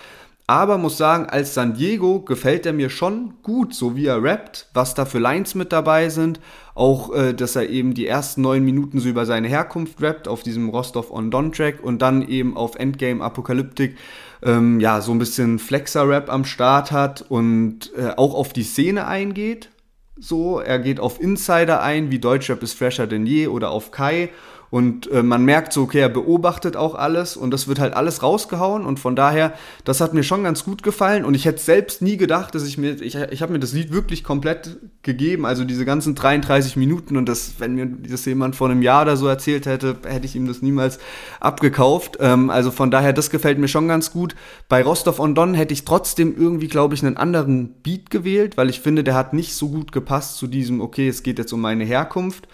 [0.48, 4.68] Aber muss sagen, als San Diego gefällt er mir schon gut, so wie er rappt,
[4.74, 6.38] was da für Lines mit dabei sind.
[6.76, 10.44] Auch, äh, dass er eben die ersten neun Minuten so über seine Herkunft rappt auf
[10.44, 13.96] diesem Rostov on Don Track und dann eben auf Endgame Apokalyptik
[14.42, 19.08] ähm, ja so ein bisschen Flexer-Rap am Start hat und äh, auch auf die Szene
[19.08, 19.70] eingeht.
[20.18, 24.30] So, er geht auf Insider ein, wie Deutschrap ist fresher denn je oder auf Kai
[24.70, 28.22] und äh, man merkt so, okay, er beobachtet auch alles und das wird halt alles
[28.22, 28.84] rausgehauen.
[28.84, 29.52] Und von daher,
[29.84, 31.24] das hat mir schon ganz gut gefallen.
[31.24, 33.92] Und ich hätte selbst nie gedacht, dass ich mir, ich, ich habe mir das Lied
[33.92, 35.46] wirklich komplett gegeben.
[35.46, 39.16] Also diese ganzen 33 Minuten und das, wenn mir das jemand vor einem Jahr oder
[39.16, 40.98] so erzählt hätte, hätte ich ihm das niemals
[41.40, 42.18] abgekauft.
[42.20, 44.34] Ähm, also von daher, das gefällt mir schon ganz gut.
[44.68, 48.68] Bei Rostov on Don hätte ich trotzdem irgendwie, glaube ich, einen anderen Beat gewählt, weil
[48.68, 51.60] ich finde, der hat nicht so gut gepasst zu diesem, okay, es geht jetzt um
[51.60, 52.48] meine Herkunft.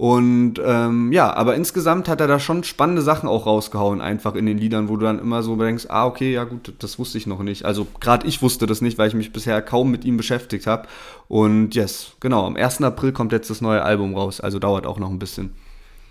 [0.00, 4.46] Und ähm, ja, aber insgesamt hat er da schon spannende Sachen auch rausgehauen, einfach in
[4.46, 7.26] den Liedern, wo du dann immer so denkst, ah, okay, ja gut, das wusste ich
[7.26, 7.66] noch nicht.
[7.66, 10.88] Also gerade ich wusste das nicht, weil ich mich bisher kaum mit ihm beschäftigt habe.
[11.28, 12.80] Und yes, genau, am 1.
[12.80, 15.50] April kommt jetzt das neue Album raus, also dauert auch noch ein bisschen.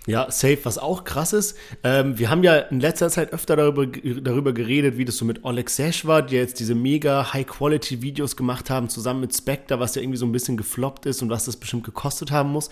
[0.06, 1.56] Ja, safe, was auch krass ist.
[1.82, 5.44] Ähm, wir haben ja in letzter Zeit öfter darüber, darüber geredet, wie das so mit
[5.44, 10.02] Oleg Sesh war, die jetzt diese mega High-Quality-Videos gemacht haben, zusammen mit Spectre, was ja
[10.02, 12.70] irgendwie so ein bisschen gefloppt ist und was das bestimmt gekostet haben muss.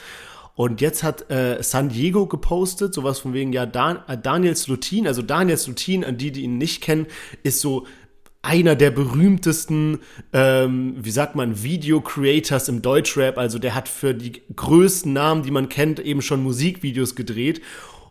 [0.59, 5.07] Und jetzt hat äh, San Diego gepostet, sowas von wegen, ja, Dan äh, Daniel Slutin,
[5.07, 7.07] also Daniel Slutin, an die, die ihn nicht kennen,
[7.45, 7.87] ist so
[8.43, 10.01] einer der berühmtesten,
[10.33, 13.39] ähm, wie sagt man, Video-Creators im Deutschrap.
[13.39, 17.63] Also der hat für die größten Namen, die man kennt, eben schon Musikvideos gedreht.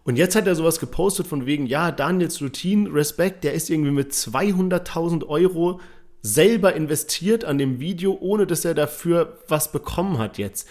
[0.06, 3.92] Und jetzt hat er sowas gepostet von wegen, ja, Daniel Slutin, Respekt, der ist irgendwie
[3.92, 5.82] mit 200.000 Euro
[6.22, 10.66] selber investiert an dem Video, ohne dass er dafür was bekommen hat jetzt.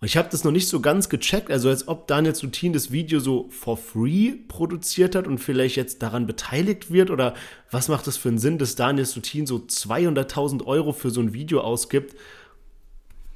[0.00, 2.92] Und ich habe das noch nicht so ganz gecheckt, also als ob Daniel Sutin das
[2.92, 7.34] Video so for free produziert hat und vielleicht jetzt daran beteiligt wird oder
[7.72, 11.34] was macht das für einen Sinn, dass Daniel Sutin so 200.000 Euro für so ein
[11.34, 12.14] Video ausgibt,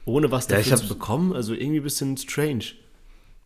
[0.05, 1.33] ohne was dafür ja, zu bekommen?
[1.33, 2.65] Also irgendwie ein bisschen strange.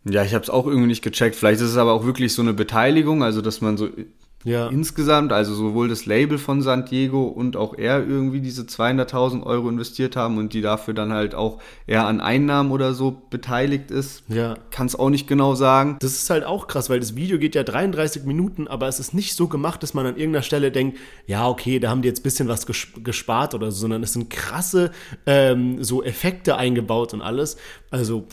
[0.04, 1.36] Ja, ich habe es auch irgendwie nicht gecheckt.
[1.36, 3.88] Vielleicht ist es aber auch wirklich so eine Beteiligung, also dass man so
[4.44, 4.68] ja.
[4.68, 9.68] Insgesamt, also sowohl das Label von San Diego und auch er irgendwie diese 200.000 Euro
[9.68, 14.22] investiert haben und die dafür dann halt auch eher an Einnahmen oder so beteiligt ist.
[14.28, 14.56] Ja.
[14.70, 15.96] Kann es auch nicht genau sagen.
[15.98, 19.14] Das ist halt auch krass, weil das Video geht ja 33 Minuten, aber es ist
[19.14, 22.20] nicht so gemacht, dass man an irgendeiner Stelle denkt, ja, okay, da haben die jetzt
[22.20, 24.92] ein bisschen was gespart oder so, sondern es sind krasse
[25.26, 27.56] ähm, so Effekte eingebaut und alles.
[27.90, 28.28] Also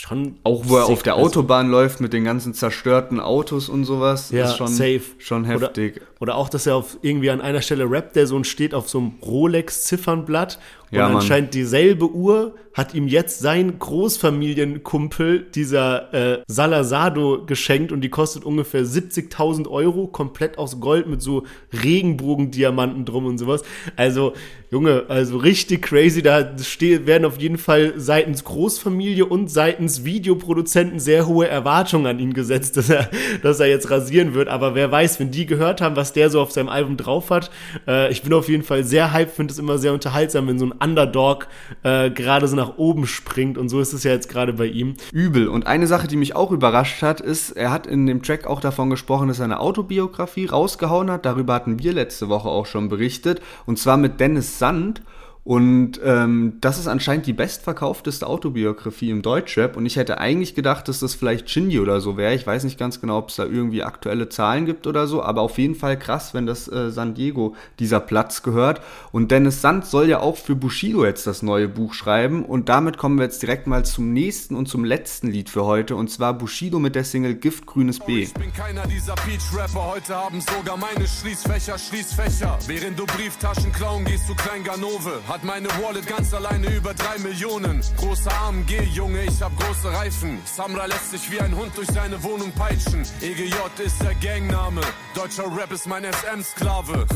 [0.00, 0.36] schon.
[0.44, 4.30] Auch wo er auf der Autobahn also, läuft mit den ganzen zerstörten Autos und sowas.
[4.30, 5.02] Ja, ist schon, safe.
[5.18, 5.96] Schon heftig.
[5.96, 8.88] Oder, oder, auch, dass er auf irgendwie an einer Stelle rappt, der so steht auf
[8.88, 10.58] so einem Rolex-Ziffernblatt
[10.90, 11.22] Ja, und Mann.
[11.22, 18.44] anscheinend dieselbe Uhr hat ihm jetzt sein Großfamilienkumpel, dieser äh, Salazado, geschenkt und die kostet
[18.44, 23.62] ungefähr 70.000 Euro, komplett aus Gold mit so Regenbogendiamanten drum und sowas.
[23.96, 24.34] Also,
[24.70, 26.22] Junge, also richtig crazy.
[26.22, 32.34] Da werden auf jeden Fall seitens Großfamilie und seitens Videoproduzenten sehr hohe Erwartungen an ihn
[32.34, 33.10] gesetzt, dass er,
[33.42, 34.48] dass er jetzt rasieren wird.
[34.48, 37.50] Aber wer weiß, wenn die gehört haben, was der so auf seinem Album drauf hat.
[37.88, 40.66] Äh, ich bin auf jeden Fall sehr hyped, finde es immer sehr unterhaltsam, wenn so
[40.66, 41.46] ein Underdog
[41.82, 43.58] äh, gerade so nach oben springt.
[43.58, 44.94] Und so ist es ja jetzt gerade bei ihm.
[45.12, 45.48] Übel.
[45.48, 48.60] Und eine Sache, die mich auch überrascht hat, ist, er hat in dem Track auch
[48.60, 51.24] davon gesprochen, dass er eine Autobiografie rausgehauen hat.
[51.26, 53.40] Darüber hatten wir letzte Woche auch schon berichtet.
[53.66, 55.02] Und zwar mit Dennis Sand.
[55.42, 59.76] Und ähm, das ist anscheinend die bestverkaufteste Autobiografie im Deutschrap.
[59.76, 62.34] Und ich hätte eigentlich gedacht, dass das vielleicht Shindy oder so wäre.
[62.34, 65.22] Ich weiß nicht ganz genau, ob es da irgendwie aktuelle Zahlen gibt oder so.
[65.22, 68.82] Aber auf jeden Fall krass, wenn das äh, San Diego dieser Platz gehört.
[69.12, 72.44] Und Dennis Sand soll ja auch für Bushido jetzt das neue Buch schreiben.
[72.44, 75.96] Und damit kommen wir jetzt direkt mal zum nächsten und zum letzten Lied für heute.
[75.96, 78.22] Und zwar Bushido mit der Single Giftgrünes B.
[78.22, 82.58] Ich bin keiner dieser Peach-Rapper, heute haben sogar meine Schließfächer Schließfächer.
[82.66, 87.16] Während du Brieftaschen klauen gehst zu Klein Ganove, hat meine Wallet ganz alleine über drei
[87.18, 87.80] Millionen.
[87.98, 90.38] Großer AMG, Junge, ich hab große Reifen.
[90.44, 93.02] Samra lässt sich wie ein Hund durch seine Wohnung peitschen.
[93.22, 94.80] EGJ ist der Gangname,
[95.14, 97.06] deutscher Rap ist mein SM-Sklave.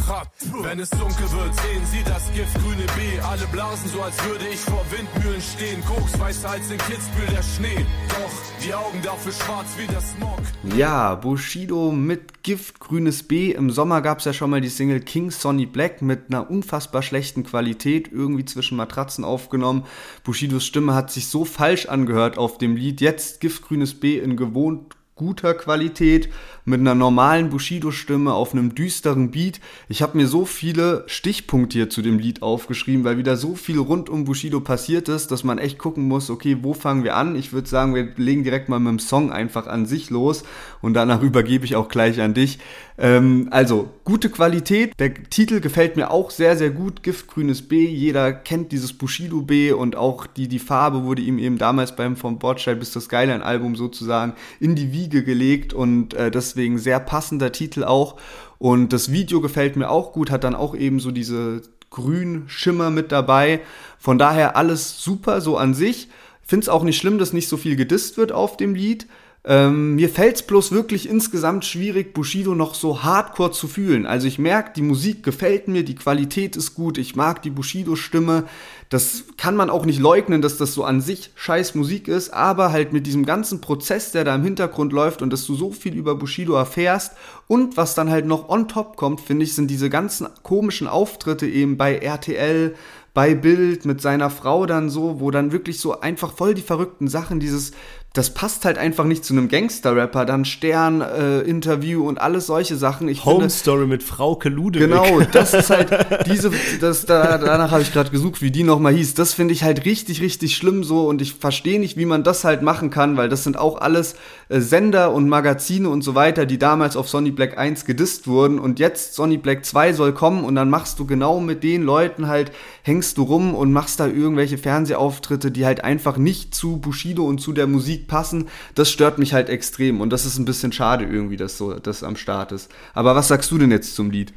[0.62, 3.20] Wenn es dunkel wird, sehen sie das giftgrüne B.
[3.20, 5.84] Alle blasen so, als würde ich vor Windmühlen stehen.
[5.84, 7.84] Koks weißer als in Kitzbühel der Schnee.
[8.08, 10.40] Doch die Augen dafür schwarz wie der Smog.
[10.76, 13.52] Ja, Bushido mit Giftgrünes B.
[13.52, 17.02] Im Sommer gab es ja schon mal die Single King Sonny Black mit einer unfassbar
[17.02, 19.84] schlechten Qualität, irgendwie zwischen Matratzen aufgenommen.
[20.24, 23.00] Bushidos Stimme hat sich so falsch angehört auf dem Lied.
[23.00, 26.28] Jetzt Giftgrünes B in gewohnt guter Qualität
[26.64, 29.60] mit einer normalen Bushido-Stimme auf einem düsteren Beat.
[29.88, 33.78] Ich habe mir so viele Stichpunkte hier zu dem Lied aufgeschrieben, weil wieder so viel
[33.78, 37.36] rund um Bushido passiert ist, dass man echt gucken muss, okay, wo fangen wir an?
[37.36, 40.42] Ich würde sagen, wir legen direkt mal mit dem Song einfach an sich los
[40.82, 42.58] und danach übergebe ich auch gleich an dich.
[42.96, 44.92] Ähm, also, gute Qualität.
[45.00, 47.02] Der Titel gefällt mir auch sehr, sehr gut.
[47.02, 47.86] Giftgrünes B.
[47.86, 52.16] Jeder kennt dieses Bushido B und auch die, die Farbe wurde ihm eben damals beim
[52.16, 57.50] Vom Bordstein bis das Skyline-Album sozusagen in die Wiege gelegt und äh, deswegen sehr passender
[57.50, 58.16] Titel auch.
[58.58, 62.90] Und das Video gefällt mir auch gut, hat dann auch eben so diese grün Schimmer
[62.90, 63.60] mit dabei.
[63.98, 66.08] Von daher alles super so an sich.
[66.42, 69.06] Find's auch nicht schlimm, dass nicht so viel gedisst wird auf dem Lied.
[69.46, 74.06] Ähm, mir fällt's bloß wirklich insgesamt schwierig, Bushido noch so hardcore zu fühlen.
[74.06, 78.44] Also ich merke, die Musik gefällt mir, die Qualität ist gut, ich mag die Bushido-Stimme.
[78.88, 82.72] Das kann man auch nicht leugnen, dass das so an sich scheiß Musik ist, aber
[82.72, 85.94] halt mit diesem ganzen Prozess, der da im Hintergrund läuft und dass du so viel
[85.94, 87.12] über Bushido erfährst
[87.46, 91.46] und was dann halt noch on top kommt, finde ich, sind diese ganzen komischen Auftritte
[91.46, 92.74] eben bei RTL,
[93.12, 97.08] bei Bild mit seiner Frau dann so, wo dann wirklich so einfach voll die verrückten
[97.08, 97.72] Sachen, dieses,
[98.14, 103.08] das passt halt einfach nicht zu einem Gangster-Rapper, dann Stern-Interview äh, und alles solche Sachen.
[103.08, 104.88] Ich Home finde, Story mit Frauke Ludewig.
[104.88, 105.90] Genau, das ist halt
[106.28, 109.14] diese, das, da, danach habe ich gerade gesucht, wie die nochmal hieß.
[109.14, 112.44] Das finde ich halt richtig, richtig schlimm so und ich verstehe nicht, wie man das
[112.44, 114.14] halt machen kann, weil das sind auch alles
[114.48, 118.60] äh, Sender und Magazine und so weiter, die damals auf Sonny Black 1 gedisst wurden
[118.60, 122.28] und jetzt Sonny Black 2 soll kommen und dann machst du genau mit den Leuten
[122.28, 127.24] halt, hängst du rum und machst da irgendwelche Fernsehauftritte, die halt einfach nicht zu Bushido
[127.24, 128.48] und zu der Musik passen.
[128.74, 132.02] Das stört mich halt extrem und das ist ein bisschen schade irgendwie, dass so das
[132.02, 132.70] am Start ist.
[132.92, 134.32] Aber was sagst du denn jetzt zum Lied?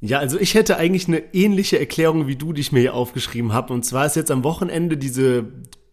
[0.00, 3.52] Ja, also ich hätte eigentlich eine ähnliche Erklärung wie du, die ich mir hier aufgeschrieben
[3.52, 3.72] habe.
[3.72, 5.46] Und zwar ist jetzt am Wochenende diese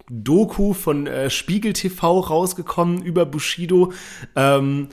[0.09, 3.93] Doku von äh, Spiegel TV rausgekommen über Bushido.
[4.35, 4.89] Ähm,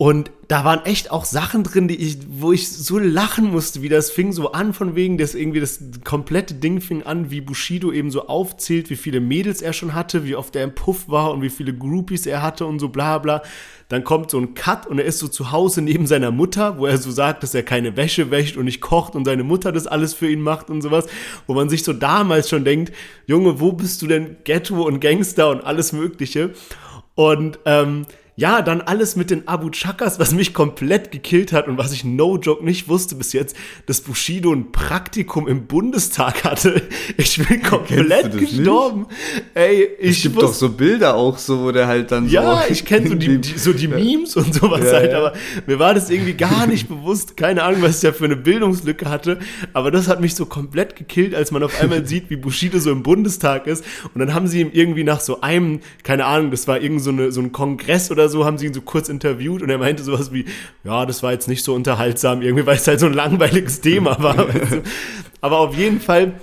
[0.00, 3.88] und da waren echt auch Sachen drin, die ich, wo ich so lachen musste, wie
[3.88, 7.90] das fing so an, von wegen, dass irgendwie das komplette Ding fing an, wie Bushido
[7.90, 11.32] eben so aufzählt, wie viele Mädels er schon hatte, wie oft er im Puff war
[11.32, 13.42] und wie viele Groupies er hatte und so bla bla.
[13.88, 16.86] Dann kommt so ein Cut und er ist so zu Hause neben seiner Mutter, wo
[16.86, 19.88] er so sagt, dass er keine Wäsche wäscht und nicht kocht und seine Mutter das
[19.88, 21.08] alles für ihn macht und sowas,
[21.48, 22.92] wo man sich so damals schon denkt,
[23.26, 26.52] Junge, wo bist du denn Ghetto und Gangster und alles Mögliche?
[27.16, 28.06] Und ähm,
[28.38, 32.04] ja, dann alles mit den Abu Chakas, was mich komplett gekillt hat und was ich
[32.04, 36.82] no joke nicht wusste bis jetzt, dass Bushido ein Praktikum im Bundestag hatte.
[37.16, 39.06] Ich bin komplett gestorben.
[39.54, 42.72] Ey, Es ich gibt doch so Bilder auch so, wo der halt dann ja, so.
[42.72, 45.18] ich kenne so die, die, so die Memes und sowas Ja, halt, ja.
[45.18, 45.32] aber
[45.66, 47.36] mir war das irgendwie gar nicht bewusst.
[47.36, 49.40] Keine Ahnung, was ich da für eine Bildungslücke hatte.
[49.72, 52.92] Aber das hat mich so komplett gekillt, als man auf einmal sieht, wie Bushido so
[52.92, 53.84] im Bundestag ist.
[54.14, 57.10] Und dann haben sie ihm irgendwie nach so einem, keine Ahnung, das war irgend so,
[57.10, 60.02] eine, so ein Kongress oder so, haben sie ihn so kurz interviewt und er meinte
[60.02, 60.44] sowas wie,
[60.84, 64.22] ja, das war jetzt nicht so unterhaltsam irgendwie, weil es halt so ein langweiliges Thema
[64.22, 64.48] war.
[64.54, 64.82] weißt du?
[65.40, 66.34] Aber auf jeden Fall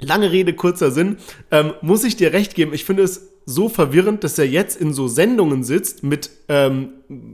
[0.00, 1.16] Lange Rede, kurzer Sinn.
[1.50, 4.92] Ähm, muss ich dir recht geben, ich finde es so verwirrend, dass er jetzt in
[4.92, 6.90] so Sendungen sitzt mit ähm,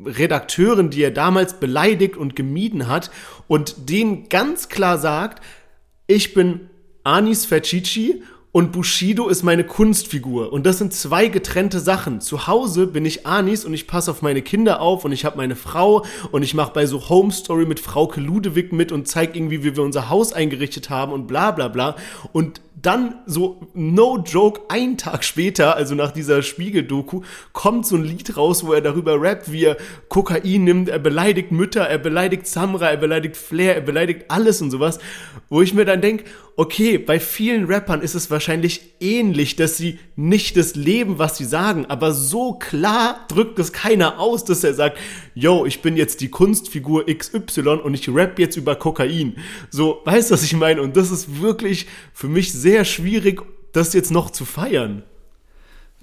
[0.07, 3.11] Redakteuren, die er damals beleidigt und gemieden hat
[3.49, 5.43] und denen ganz klar sagt,
[6.07, 6.71] ich bin
[7.03, 8.23] Anis Fercici
[8.55, 10.53] und Bushido ist meine Kunstfigur.
[10.53, 12.21] Und das sind zwei getrennte Sachen.
[12.21, 15.37] Zu Hause bin ich Anis und ich passe auf meine Kinder auf und ich habe
[15.37, 19.37] meine Frau und ich mache bei so Home Story mit Frauke Ludewig mit und zeige
[19.37, 21.97] irgendwie, wie wir unser Haus eingerichtet haben und bla bla bla.
[22.31, 28.05] Und dann so, no joke, ein Tag später, also nach dieser Spiegel-Doku, kommt so ein
[28.05, 29.77] Lied raus, wo er darüber rappt, wie er
[30.09, 34.71] Kokain nimmt, er beleidigt Mütter, er beleidigt Samra, er beleidigt Flair, er beleidigt alles und
[34.71, 34.99] sowas,
[35.49, 36.25] wo ich mir dann denke,
[36.57, 41.45] okay, bei vielen Rappern ist es wahrscheinlich ähnlich, dass sie nicht das leben, was sie
[41.45, 44.99] sagen, aber so klar drückt es keiner aus, dass er sagt,
[45.35, 49.37] yo, ich bin jetzt die Kunstfigur XY und ich rap jetzt über Kokain.
[49.71, 50.81] So, weißt du, was ich meine?
[50.83, 55.03] Und das ist wirklich für mich sehr schwierig, das jetzt noch zu feiern.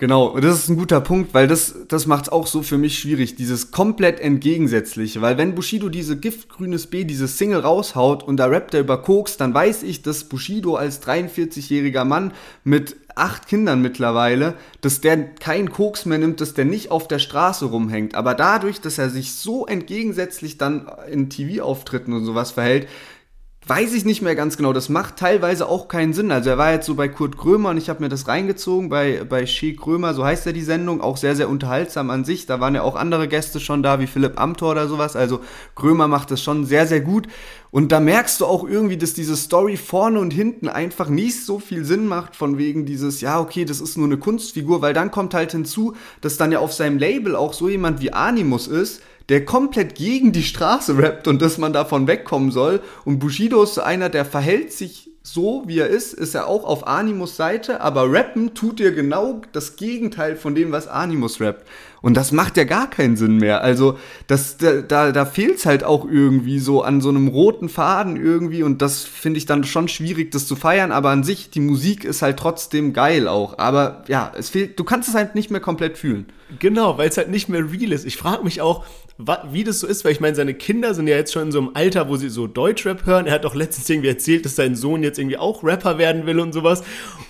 [0.02, 2.80] Genau, und das ist ein guter Punkt, weil das, das macht es auch so für
[2.80, 5.22] mich schwierig, dieses komplett entgegensätzliche.
[5.22, 9.38] Weil wenn Bushido diese Giftgrünes B, diese Single raushaut und da rappt er über Koks,
[9.38, 12.34] dann weiß ich, dass Bushido als 43-jähriger Mann
[12.64, 17.20] mit acht Kindern mittlerweile, dass der keinen Koks mehr nimmt, dass der nicht auf der
[17.20, 18.16] Straße rumhängt.
[18.16, 22.88] Aber dadurch, dass er sich so entgegensätzlich dann in TV-Auftritten und sowas verhält,
[23.68, 24.74] weiß ich nicht mehr ganz genau.
[24.74, 26.32] Das macht teilweise auch keinen Sinn.
[26.32, 29.24] Also er war jetzt so bei Kurt Krömer und ich habe mir das reingezogen bei,
[29.28, 32.48] bei Shea Krömer, so heißt ja die Sendung, auch sehr, sehr unterhaltsam an sich.
[32.48, 35.16] Da waren ja auch andere Gäste schon da, wie Philipp Amthor oder sowas.
[35.16, 35.42] Also
[35.76, 37.28] Krömer macht das schon sehr, sehr gut.
[37.72, 41.58] Und da merkst du auch irgendwie, dass diese Story vorne und hinten einfach nicht so
[41.58, 45.10] viel Sinn macht, von wegen dieses, ja, okay, das ist nur eine Kunstfigur, weil dann
[45.10, 49.02] kommt halt hinzu, dass dann ja auf seinem Label auch so jemand wie Animus ist,
[49.30, 52.82] der komplett gegen die Straße rappt und dass man davon wegkommen soll.
[53.06, 56.66] Und Bushido ist so einer, der verhält sich so, wie er ist, ist er auch
[56.66, 61.66] auf Animus Seite, aber rappen tut ihr genau das Gegenteil von dem, was Animus rappt.
[62.02, 63.62] Und das macht ja gar keinen Sinn mehr.
[63.62, 67.70] Also, das, da, da, da fehlt es halt auch irgendwie so an so einem roten
[67.70, 68.64] Faden irgendwie.
[68.64, 70.92] Und das finde ich dann schon schwierig, das zu feiern.
[70.92, 73.60] Aber an sich, die Musik ist halt trotzdem geil auch.
[73.60, 76.26] Aber ja, es fehlt, du kannst es halt nicht mehr komplett fühlen.
[76.60, 78.06] Genau, weil es halt nicht mehr real ist.
[78.06, 78.84] Ich frage mich auch,
[79.52, 81.60] wie das so ist, weil ich meine, seine Kinder sind ja jetzt schon in so
[81.60, 83.28] einem Alter, wo sie so Deutschrap hören.
[83.28, 86.40] Er hat doch letztens irgendwie erzählt, dass sein Sohn jetzt irgendwie auch Rapper werden will
[86.40, 86.84] und sowas.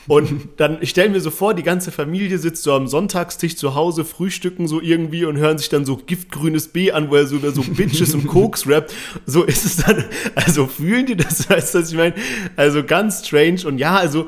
[0.08, 3.76] Und dann, ich stelle mir so vor, die ganze Familie sitzt so am Sonntagstisch zu
[3.76, 7.38] Hause, frühstücken so irgendwie und hören sich dann so giftgrünes B an, wo er so
[7.52, 8.94] so Bitches und Koks rappt.
[9.26, 10.06] So ist es dann,
[10.36, 12.16] also fühlen die das, weißt du, was ich meine?
[12.56, 14.28] Also ganz strange und ja, also,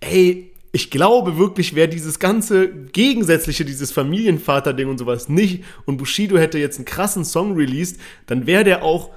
[0.00, 6.38] ey, ich glaube wirklich, wäre dieses ganze Gegensätzliche, dieses Familienvater-Ding und sowas nicht und Bushido
[6.38, 9.10] hätte jetzt einen krassen Song released, dann wäre der auch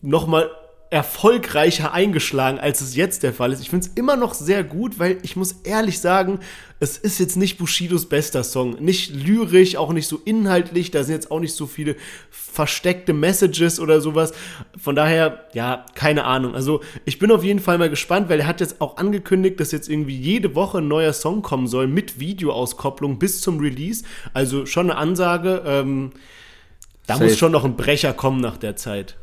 [0.00, 0.50] nochmal
[0.90, 3.60] erfolgreicher eingeschlagen, als es jetzt der Fall ist.
[3.60, 6.40] Ich finde es immer noch sehr gut, weil ich muss ehrlich sagen,
[6.80, 8.74] es ist jetzt nicht Bushidos bester Song.
[8.82, 11.94] Nicht lyrisch, auch nicht so inhaltlich, da sind jetzt auch nicht so viele
[12.30, 14.32] versteckte Messages oder sowas.
[14.82, 16.56] Von daher, ja, keine Ahnung.
[16.56, 19.70] Also ich bin auf jeden Fall mal gespannt, weil er hat jetzt auch angekündigt, dass
[19.70, 24.04] jetzt irgendwie jede Woche ein neuer Song kommen soll mit Videoauskopplung bis zum Release.
[24.34, 25.62] Also schon eine Ansage.
[25.64, 26.10] Ähm,
[27.06, 27.26] da Safe.
[27.26, 29.19] muss schon noch ein Brecher kommen nach der Zeit.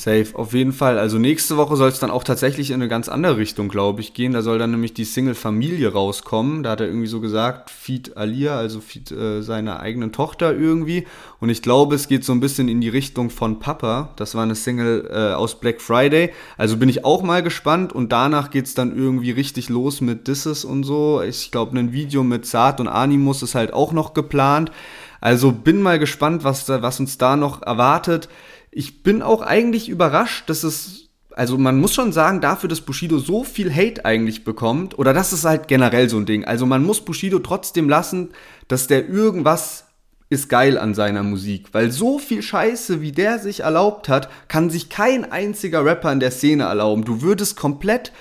[0.00, 0.98] Safe, auf jeden Fall.
[0.98, 4.14] Also nächste Woche soll es dann auch tatsächlich in eine ganz andere Richtung, glaube ich,
[4.14, 4.32] gehen.
[4.32, 6.62] Da soll dann nämlich die Single Familie rauskommen.
[6.62, 11.06] Da hat er irgendwie so gesagt, Feed Alia, also Feed äh, seiner eigenen Tochter irgendwie.
[11.38, 14.10] Und ich glaube, es geht so ein bisschen in die Richtung von Papa.
[14.16, 16.30] Das war eine Single äh, aus Black Friday.
[16.56, 17.92] Also bin ich auch mal gespannt.
[17.92, 21.20] Und danach geht es dann irgendwie richtig los mit Disses und so.
[21.22, 24.72] Ich glaube, ein Video mit Saat und Animus ist halt auch noch geplant.
[25.20, 28.28] Also bin mal gespannt, was, da, was uns da noch erwartet.
[28.70, 33.18] Ich bin auch eigentlich überrascht, dass es also man muss schon sagen, dafür, dass Bushido
[33.18, 36.44] so viel Hate eigentlich bekommt, oder das ist halt generell so ein Ding.
[36.44, 38.30] Also man muss Bushido trotzdem lassen,
[38.68, 39.86] dass der irgendwas
[40.28, 44.70] ist geil an seiner Musik, weil so viel Scheiße, wie der sich erlaubt hat, kann
[44.70, 47.04] sich kein einziger Rapper in der Szene erlauben.
[47.04, 48.12] Du würdest komplett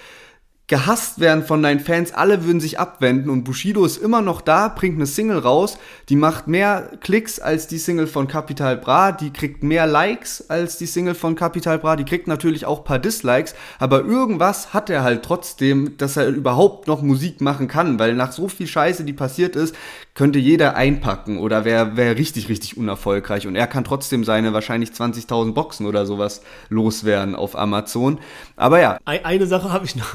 [0.69, 4.67] gehasst werden von deinen Fans, alle würden sich abwenden und Bushido ist immer noch da,
[4.67, 5.79] bringt eine Single raus,
[6.09, 10.77] die macht mehr Klicks als die Single von Capital Bra, die kriegt mehr Likes als
[10.77, 15.01] die Single von Capital Bra, die kriegt natürlich auch paar Dislikes, aber irgendwas hat er
[15.01, 19.13] halt trotzdem, dass er überhaupt noch Musik machen kann, weil nach so viel Scheiße, die
[19.13, 19.75] passiert ist,
[20.19, 23.47] könnte jeder einpacken oder wäre wär richtig, richtig unerfolgreich.
[23.47, 28.19] Und er kann trotzdem seine wahrscheinlich 20.000 Boxen oder sowas loswerden auf Amazon.
[28.57, 28.97] Aber ja.
[29.05, 30.13] Eine Sache habe ich noch.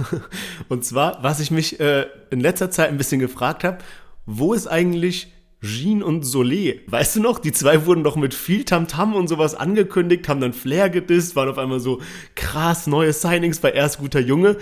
[0.68, 3.78] Und zwar, was ich mich äh, in letzter Zeit ein bisschen gefragt habe,
[4.26, 5.32] wo ist eigentlich
[5.64, 6.80] Jean und Solé.
[6.86, 10.40] Weißt du noch, die zwei wurden doch mit viel Tamtam -Tam und sowas angekündigt, haben
[10.40, 12.00] dann Flair gedisst, waren auf einmal so
[12.34, 14.58] krass neue Signings bei Erst guter Junge.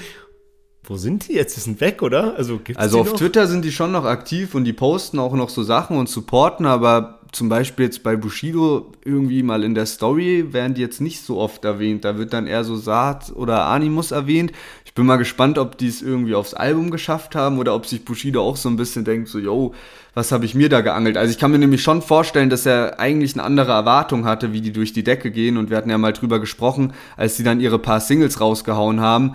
[0.84, 1.56] Wo sind die jetzt?
[1.56, 2.36] Die sind weg, oder?
[2.36, 3.16] Also, gibt's Also auf noch?
[3.16, 6.66] Twitter sind die schon noch aktiv und die posten auch noch so Sachen und supporten,
[6.66, 11.22] aber zum Beispiel jetzt bei Bushido irgendwie mal in der Story werden die jetzt nicht
[11.22, 12.04] so oft erwähnt.
[12.04, 14.52] Da wird dann eher so Saat oder Animus erwähnt.
[14.92, 18.04] Ich bin mal gespannt, ob die es irgendwie aufs Album geschafft haben oder ob sich
[18.04, 19.72] Bushido auch so ein bisschen denkt, so, yo,
[20.12, 21.16] was habe ich mir da geangelt?
[21.16, 24.60] Also ich kann mir nämlich schon vorstellen, dass er eigentlich eine andere Erwartung hatte, wie
[24.60, 25.56] die durch die Decke gehen.
[25.56, 29.34] Und wir hatten ja mal drüber gesprochen, als die dann ihre paar Singles rausgehauen haben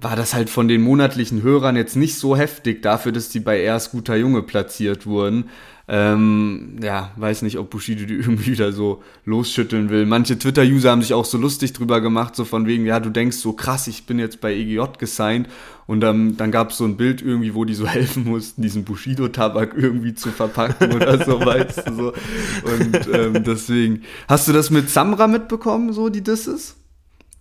[0.00, 3.60] war das halt von den monatlichen Hörern jetzt nicht so heftig dafür, dass die bei
[3.60, 5.50] erst guter Junge platziert wurden.
[5.90, 10.04] Ähm, ja, weiß nicht, ob Bushido die irgendwie wieder so losschütteln will.
[10.04, 13.38] Manche Twitter-User haben sich auch so lustig drüber gemacht, so von wegen, ja, du denkst
[13.38, 15.48] so krass, ich bin jetzt bei EGJ gesigned
[15.86, 18.84] und ähm, dann gab es so ein Bild irgendwie, wo die so helfen mussten, diesen
[18.84, 22.12] Bushido-Tabak irgendwie zu verpacken oder so, weißt du so.
[22.12, 26.76] Und ähm, deswegen, hast du das mit Samra mitbekommen, so die Disses?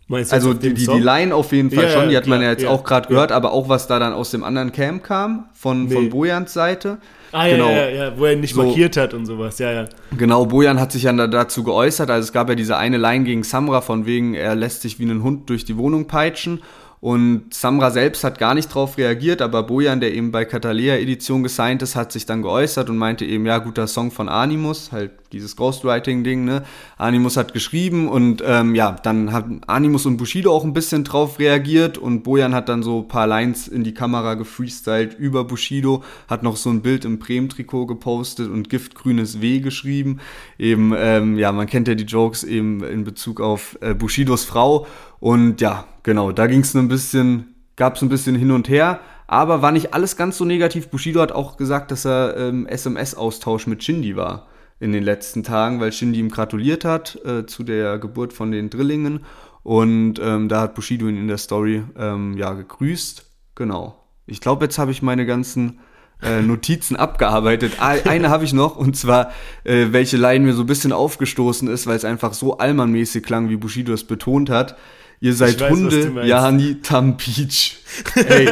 [0.07, 0.99] Meinst du Also die, die, die?
[0.99, 2.85] Line auf jeden Fall Ja, schon, ja, die hat man klar, ja jetzt ja, auch
[2.85, 3.09] gerade ja.
[3.09, 6.09] gehört, aber auch was da dann aus dem anderen Camp kam, von, von Nee.
[6.09, 6.99] Bojans Seite.
[7.31, 7.69] Ah, ja, genau.
[7.69, 8.63] ja, ja, wo er nicht So.
[8.63, 9.85] markiert hat und sowas, ja, ja.
[10.17, 13.25] Genau, Bojan hat sich ja da- dazu geäußert, also es gab ja diese eine Line
[13.25, 16.61] gegen Samra von wegen, er lässt sich wie ein Hund durch die Wohnung peitschen
[16.99, 21.43] und Samra selbst hat gar nicht drauf reagiert, aber Bojan, der eben bei Catalea Edition
[21.43, 25.11] gesigned ist, hat sich dann geäußert und meinte eben, ja, guter Song von Animus, halt
[25.31, 26.63] dieses Ghostwriting-Ding, ne?
[26.97, 31.39] Animus hat geschrieben und ähm, ja, dann haben Animus und Bushido auch ein bisschen drauf
[31.39, 36.03] reagiert und Bojan hat dann so ein paar Lines in die Kamera gefreestylt über Bushido,
[36.27, 40.19] hat noch so ein Bild im Bremen-Trikot gepostet und giftgrünes W geschrieben.
[40.57, 44.87] Eben, ähm, ja, man kennt ja die Jokes eben in Bezug auf äh, Bushidos Frau
[45.19, 48.99] und ja, genau, da ging es ein bisschen, gab es ein bisschen hin und her.
[49.29, 50.87] Aber war nicht alles ganz so negativ.
[50.87, 54.47] Bushido hat auch gesagt, dass er ähm, SMS-Austausch mit Shindy war
[54.79, 58.69] in den letzten Tagen, weil Shindy ihm gratuliert hat äh, zu der Geburt von den
[58.69, 59.25] Drillingen.
[59.63, 63.25] Und ähm, da hat Bushido ihn in der Story ähm, ja gegrüßt.
[63.55, 64.01] Genau.
[64.25, 65.79] Ich glaube, jetzt habe ich meine ganzen
[66.21, 67.73] äh, Notizen abgearbeitet.
[67.79, 69.31] Ah, Eine habe ich noch, und zwar,
[69.63, 73.49] äh, welche Line mir so ein bisschen aufgestoßen ist, weil es einfach so Allmann-mäßig klang,
[73.49, 74.77] wie Bushido es betont hat.
[75.19, 76.21] Ihr seid weiß, Hunde.
[76.25, 77.77] Jani Tampic.
[78.15, 78.49] Ey,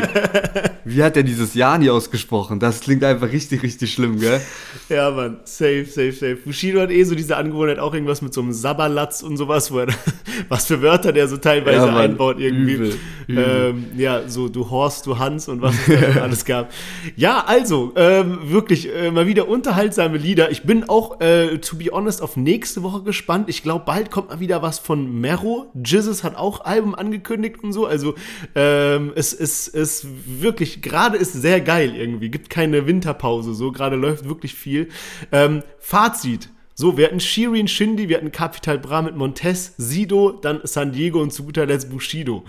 [0.85, 2.59] wie hat er dieses Jani ausgesprochen?
[2.59, 4.41] Das klingt einfach richtig, richtig schlimm, gell?
[4.89, 6.37] Ja, Mann, safe, safe, safe.
[6.37, 9.79] Bushido hat eh so diese Angewohnheit, auch irgendwas mit so einem Sabberlatz und sowas, wo
[9.79, 9.87] er,
[10.49, 12.73] was für Wörter der so teilweise Ja, Mann, einbaut irgendwie.
[12.73, 12.95] übel,
[13.27, 13.45] übel.
[13.75, 16.71] Ähm, ja, so du Horst, du Hans und was es da alles gab.
[17.15, 20.49] Ja, also, ähm, wirklich äh, mal wieder unterhaltsame Lieder.
[20.49, 23.49] Ich bin auch, äh, to be honest, auf nächste Woche gespannt.
[23.49, 25.71] Ich glaube, bald kommt mal wieder was von Mero.
[25.75, 27.85] Jizzes hat auch Album angekündigt und so.
[27.85, 28.15] Also,
[28.55, 32.29] ähm, es ist, ist wirklich, gerade ist sehr geil irgendwie.
[32.29, 34.89] Gibt keine Winterpause, so gerade läuft wirklich viel.
[35.31, 36.49] Ähm, Fazit.
[36.77, 41.21] So, wir hatten Shirin Shindy, wir hatten Capital Bra mit Montez, Sido, dann San Diego
[41.21, 42.43] und zu guter Letzt Bushido.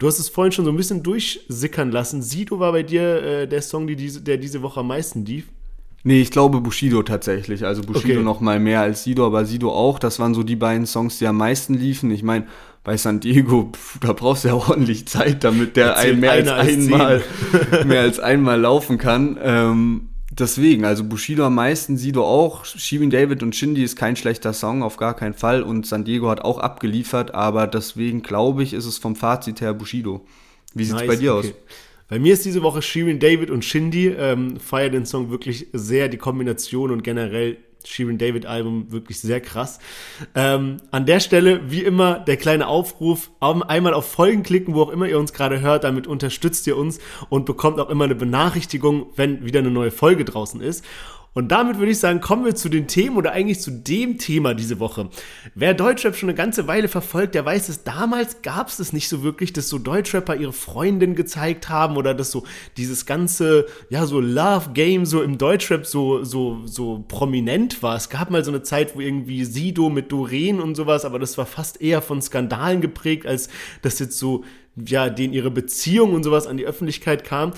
[0.00, 2.20] Du hast es vorhin schon so ein bisschen durchsickern lassen.
[2.20, 5.46] Sido war bei dir äh, der Song, die diese, der diese Woche am meisten lief.
[6.08, 7.66] Nee, ich glaube Bushido tatsächlich.
[7.66, 8.22] Also Bushido Okay.
[8.22, 9.98] noch mal mehr als Sido, aber Sido auch.
[9.98, 12.10] Das waren so die beiden Songs, die am meisten liefen.
[12.10, 12.46] Ich meine,
[12.82, 16.32] bei San Diego, pf, da brauchst du ja ordentlich Zeit, damit der Erzählt ein, mehr
[16.32, 17.22] als als einmal
[17.84, 19.38] mehr als einmal laufen kann.
[19.42, 22.64] Ähm, deswegen, also Bushido am meisten, Sido auch.
[22.64, 25.62] Shirin David und Shindy ist kein schlechter Song, auf gar keinen Fall.
[25.62, 29.74] Und San Diego hat auch abgeliefert, aber deswegen glaube ich, ist es vom Fazit her
[29.74, 30.24] Bushido.
[30.72, 31.48] Wie sieht's Nice, bei dir okay.
[31.48, 31.54] aus?
[32.08, 34.08] Bei mir ist diese Woche Shirin David und Shindy.
[34.08, 39.40] Ähm, feier den Song wirklich sehr, die Kombination und generell Shirin David Album wirklich sehr
[39.40, 39.78] krass.
[40.34, 44.82] Ähm, an der Stelle, wie immer, der kleine Aufruf, au- einmal auf Folgen klicken, wo
[44.82, 46.98] auch immer ihr uns gerade hört, damit unterstützt ihr uns
[47.28, 50.84] und bekommt auch immer eine Benachrichtigung, wenn wieder eine neue Folge draußen ist.
[51.34, 54.54] Und damit würde ich sagen, kommen wir zu den Themen oder eigentlich zu dem Thema
[54.54, 55.08] diese Woche.
[55.54, 59.08] Wer Deutschrap schon eine ganze Weile verfolgt, der weiß, dass damals gab es das nicht
[59.08, 62.44] so wirklich, dass so Deutschrapper ihre Freundin gezeigt haben oder dass so
[62.76, 67.96] dieses ganze, ja, so Love-Game so im Deutschrap so, so, so prominent war.
[67.96, 71.38] Es gab mal so eine Zeit, wo irgendwie Sido mit Doreen und sowas, aber das
[71.38, 73.48] war fast eher von Skandalen geprägt, als
[73.82, 74.44] dass jetzt so,
[74.76, 77.52] ja, denen ihre Beziehung und sowas an die Öffentlichkeit kam.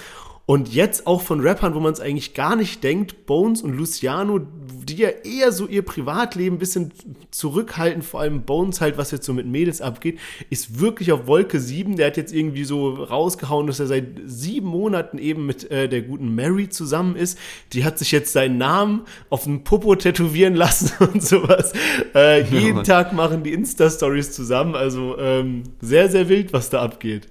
[0.50, 4.40] Und jetzt auch von Rappern, wo man es eigentlich gar nicht denkt, Bones und Luciano,
[4.84, 6.90] die ja eher so ihr Privatleben ein bisschen
[7.30, 11.60] zurückhalten, vor allem Bones halt, was jetzt so mit Mädels abgeht, ist wirklich auf Wolke
[11.60, 11.94] 7.
[11.94, 16.02] Der hat jetzt irgendwie so rausgehauen, dass er seit sieben Monaten eben mit äh, der
[16.02, 17.38] guten Mary zusammen ist.
[17.72, 21.72] Die hat sich jetzt seinen Namen auf den Popo tätowieren lassen und sowas.
[22.12, 22.84] Äh, jeden Mann.
[22.84, 24.74] Tag machen die Insta-Stories zusammen.
[24.74, 27.28] Also ähm, sehr, sehr wild, was da abgeht.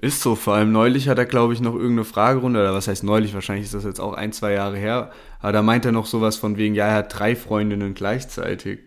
[0.00, 3.02] Ist so, vor allem neulich hat er, glaube ich, noch irgendeine Fragerunde, oder was heißt
[3.02, 6.06] neulich, wahrscheinlich ist das jetzt auch ein, zwei Jahre her, aber da meint er noch
[6.06, 8.80] sowas von wegen, ja, er hat drei Freundinnen gleichzeitig.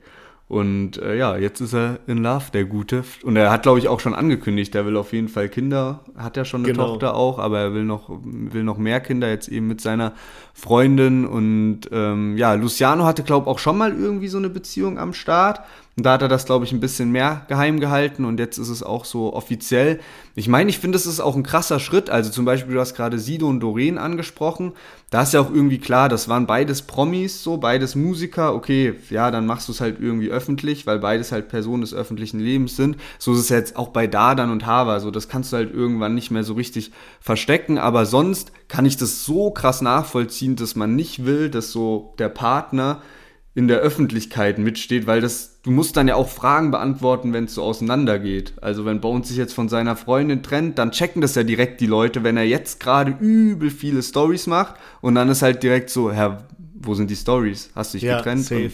[0.47, 3.05] Und äh, ja, jetzt ist er in Love, der Gute.
[3.23, 6.01] Und er hat, glaube ich, auch schon angekündigt, er will auf jeden Fall Kinder.
[6.17, 6.87] Hat ja schon eine Genau.
[6.87, 10.11] Tochter auch, aber er will noch, will noch mehr Kinder, jetzt eben mit seiner
[10.53, 11.25] Freundin.
[11.25, 15.13] Und ähm, ja, Luciano hatte, glaube ich, auch schon mal irgendwie so eine Beziehung am
[15.13, 15.61] Start.
[15.97, 18.69] Und da hat er das, glaube ich, ein bisschen mehr geheim gehalten und jetzt ist
[18.69, 19.99] es auch so offiziell.
[20.35, 22.09] Ich meine, ich finde, es ist auch ein krasser Schritt.
[22.09, 24.71] Also zum Beispiel, du hast gerade Sido und Doreen angesprochen.
[25.09, 28.55] Da ist ja auch irgendwie klar, das waren beides Promis, so beides Musiker.
[28.55, 32.39] Okay, ja, dann machst du es halt irgendwie öffentlich, weil beides halt Personen des öffentlichen
[32.39, 32.95] Lebens sind.
[33.19, 35.01] So ist es jetzt auch bei Dardan und Hava.
[35.01, 37.77] So, das kannst du halt irgendwann nicht mehr so richtig verstecken.
[37.77, 42.29] Aber sonst kann ich das so krass nachvollziehen, dass man nicht will, dass so der
[42.29, 43.01] Partner
[43.53, 47.55] in der Öffentlichkeit mitsteht, weil das, du musst dann ja auch Fragen beantworten, wenn es
[47.55, 48.53] so auseinandergeht.
[48.61, 51.85] Also wenn Bones sich jetzt von seiner Freundin trennt, dann checken das ja direkt die
[51.87, 56.11] Leute, wenn er jetzt gerade übel viele Stories macht und dann ist halt direkt so,
[56.13, 57.71] Herr, wo sind die Stories?
[57.75, 58.45] Hast du dich Ja, getrennt?
[58.45, 58.71] safe.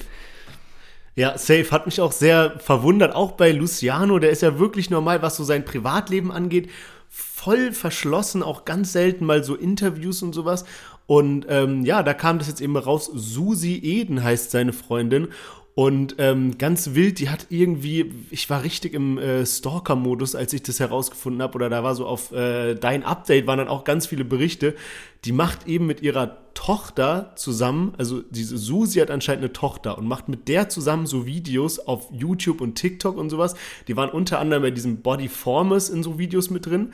[1.15, 1.71] Ja, safe.
[1.71, 3.15] Hat mich auch sehr verwundert.
[3.15, 6.69] Auch bei Luciano, der ist ja wirklich normal, was so sein Privatleben angeht,
[7.09, 10.65] voll verschlossen, auch ganz selten mal so Interviews und sowas.
[11.07, 13.09] Und ähm, ja, da kam das jetzt eben raus.
[13.13, 15.29] Susi Eden heißt seine Freundin.
[15.77, 20.63] Und ähm, ganz wild, die hat irgendwie, ich war richtig im äh, Stalker-Modus, als ich
[20.63, 24.07] das herausgefunden habe, oder da war so auf äh, dein Update waren dann auch ganz
[24.07, 24.75] viele Berichte.
[25.23, 30.07] Die macht eben mit ihrer Tochter zusammen, also diese Susi hat anscheinend eine Tochter und
[30.07, 33.53] macht mit der zusammen so Videos auf YouTube und TikTok und sowas.
[33.87, 36.91] Die waren unter anderem bei diesem Body Formers in so Videos mit drin.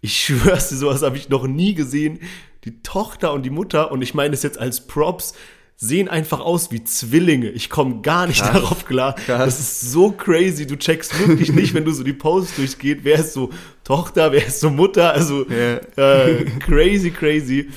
[0.00, 2.20] Ich schwör's dir, sowas habe ich noch nie gesehen.
[2.64, 5.34] Die Tochter und die Mutter, und ich meine es jetzt als Props,
[5.76, 7.50] sehen einfach aus wie Zwillinge.
[7.50, 9.14] Ich komme gar nicht darauf klar.
[9.14, 9.44] Krass.
[9.44, 10.66] Das ist so crazy.
[10.66, 13.50] Du checkst wirklich nicht, wenn du so die Posts durchgeht, wer ist so
[13.82, 15.12] Tochter, wer ist so Mutter.
[15.12, 15.76] Also Ja.
[15.96, 17.68] äh, crazy, crazy.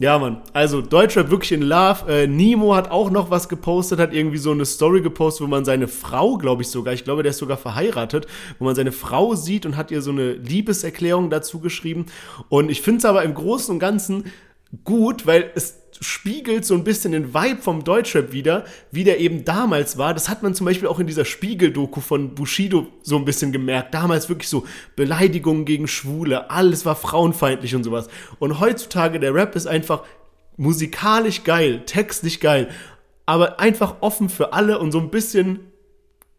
[0.00, 0.42] Ja, Mann.
[0.52, 2.12] Also Deutschrap wirklich in Love.
[2.12, 5.64] Äh, Nemo hat auch noch was gepostet, hat irgendwie so eine Story gepostet, wo man
[5.64, 8.26] seine Frau, glaube ich sogar, ich glaube, der ist sogar verheiratet,
[8.58, 12.06] wo man seine Frau sieht und hat ihr so eine Liebeserklärung dazu geschrieben.
[12.48, 14.24] Und ich finde es aber im Großen und Ganzen
[14.82, 19.44] gut, weil es spiegelt so ein bisschen den Vibe vom Deutschrap wieder, wie der eben
[19.44, 20.14] damals war.
[20.14, 23.94] Das hat man zum Beispiel auch in dieser Spiegel-Doku von Bushido so ein bisschen gemerkt.
[23.94, 24.66] Damals wirklich so
[24.96, 28.08] Beleidigungen gegen Schwule, alles war frauenfeindlich und sowas.
[28.38, 30.02] Und heutzutage, der Rap ist einfach
[30.56, 32.68] musikalisch geil, textlich geil,
[33.26, 35.60] aber einfach offen für alle und so ein bisschen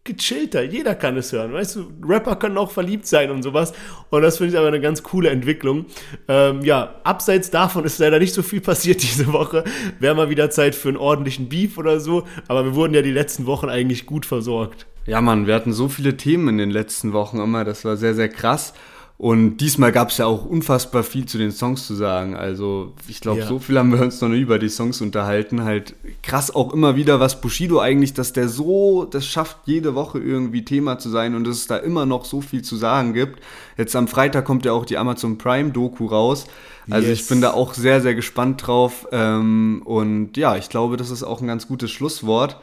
[0.06, 0.62] gechillter.
[0.62, 1.52] Jeder kann es hören.
[1.52, 3.74] Weißt du, Rapper können auch verliebt sein und sowas.
[4.10, 5.86] Und das finde ich aber eine ganz coole Entwicklung.
[6.28, 9.64] Ähm, ja, abseits davon ist leider nicht so viel passiert diese Woche.
[10.00, 12.24] Wäre mal wieder Zeit für einen ordentlichen Beef oder so.
[12.48, 14.86] Aber wir wurden ja die letzten Wochen eigentlich gut versorgt.
[15.06, 18.14] Ja, Mann, wir hatten so viele Themen in den letzten Wochen immer, das war sehr,
[18.14, 18.74] sehr krass.
[19.18, 22.36] Und diesmal gab es ja auch unfassbar viel zu den Songs zu sagen.
[22.36, 23.46] Also ich glaube, Ja.
[23.46, 25.64] so viel haben wir uns noch nie über die Songs unterhalten.
[25.64, 30.18] Halt krass auch immer wieder, was Bushido eigentlich, dass der so, das schafft jede Woche
[30.18, 33.40] irgendwie Thema zu sein und dass es da immer noch so viel zu sagen gibt.
[33.78, 36.46] Jetzt am Freitag kommt ja auch die Amazon Prime Doku raus.
[36.90, 37.20] Also Yes.
[37.22, 39.08] ich bin da auch sehr, sehr gespannt drauf.
[39.12, 42.58] Ähm, und ja, ich glaube, das ist auch ein ganz gutes Schlusswort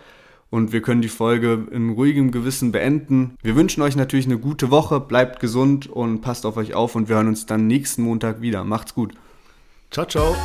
[0.54, 3.34] und wir können die Folge in ruhigem Gewissen beenden.
[3.41, 7.10] Wir wünschen euch natürlich eine gute Woche, bleibt gesund und passt auf euch auf und
[7.10, 8.64] wir hören uns dann nächsten Montag wieder.
[8.64, 9.16] Macht's gut.
[9.89, 10.36] Ciao, ciao.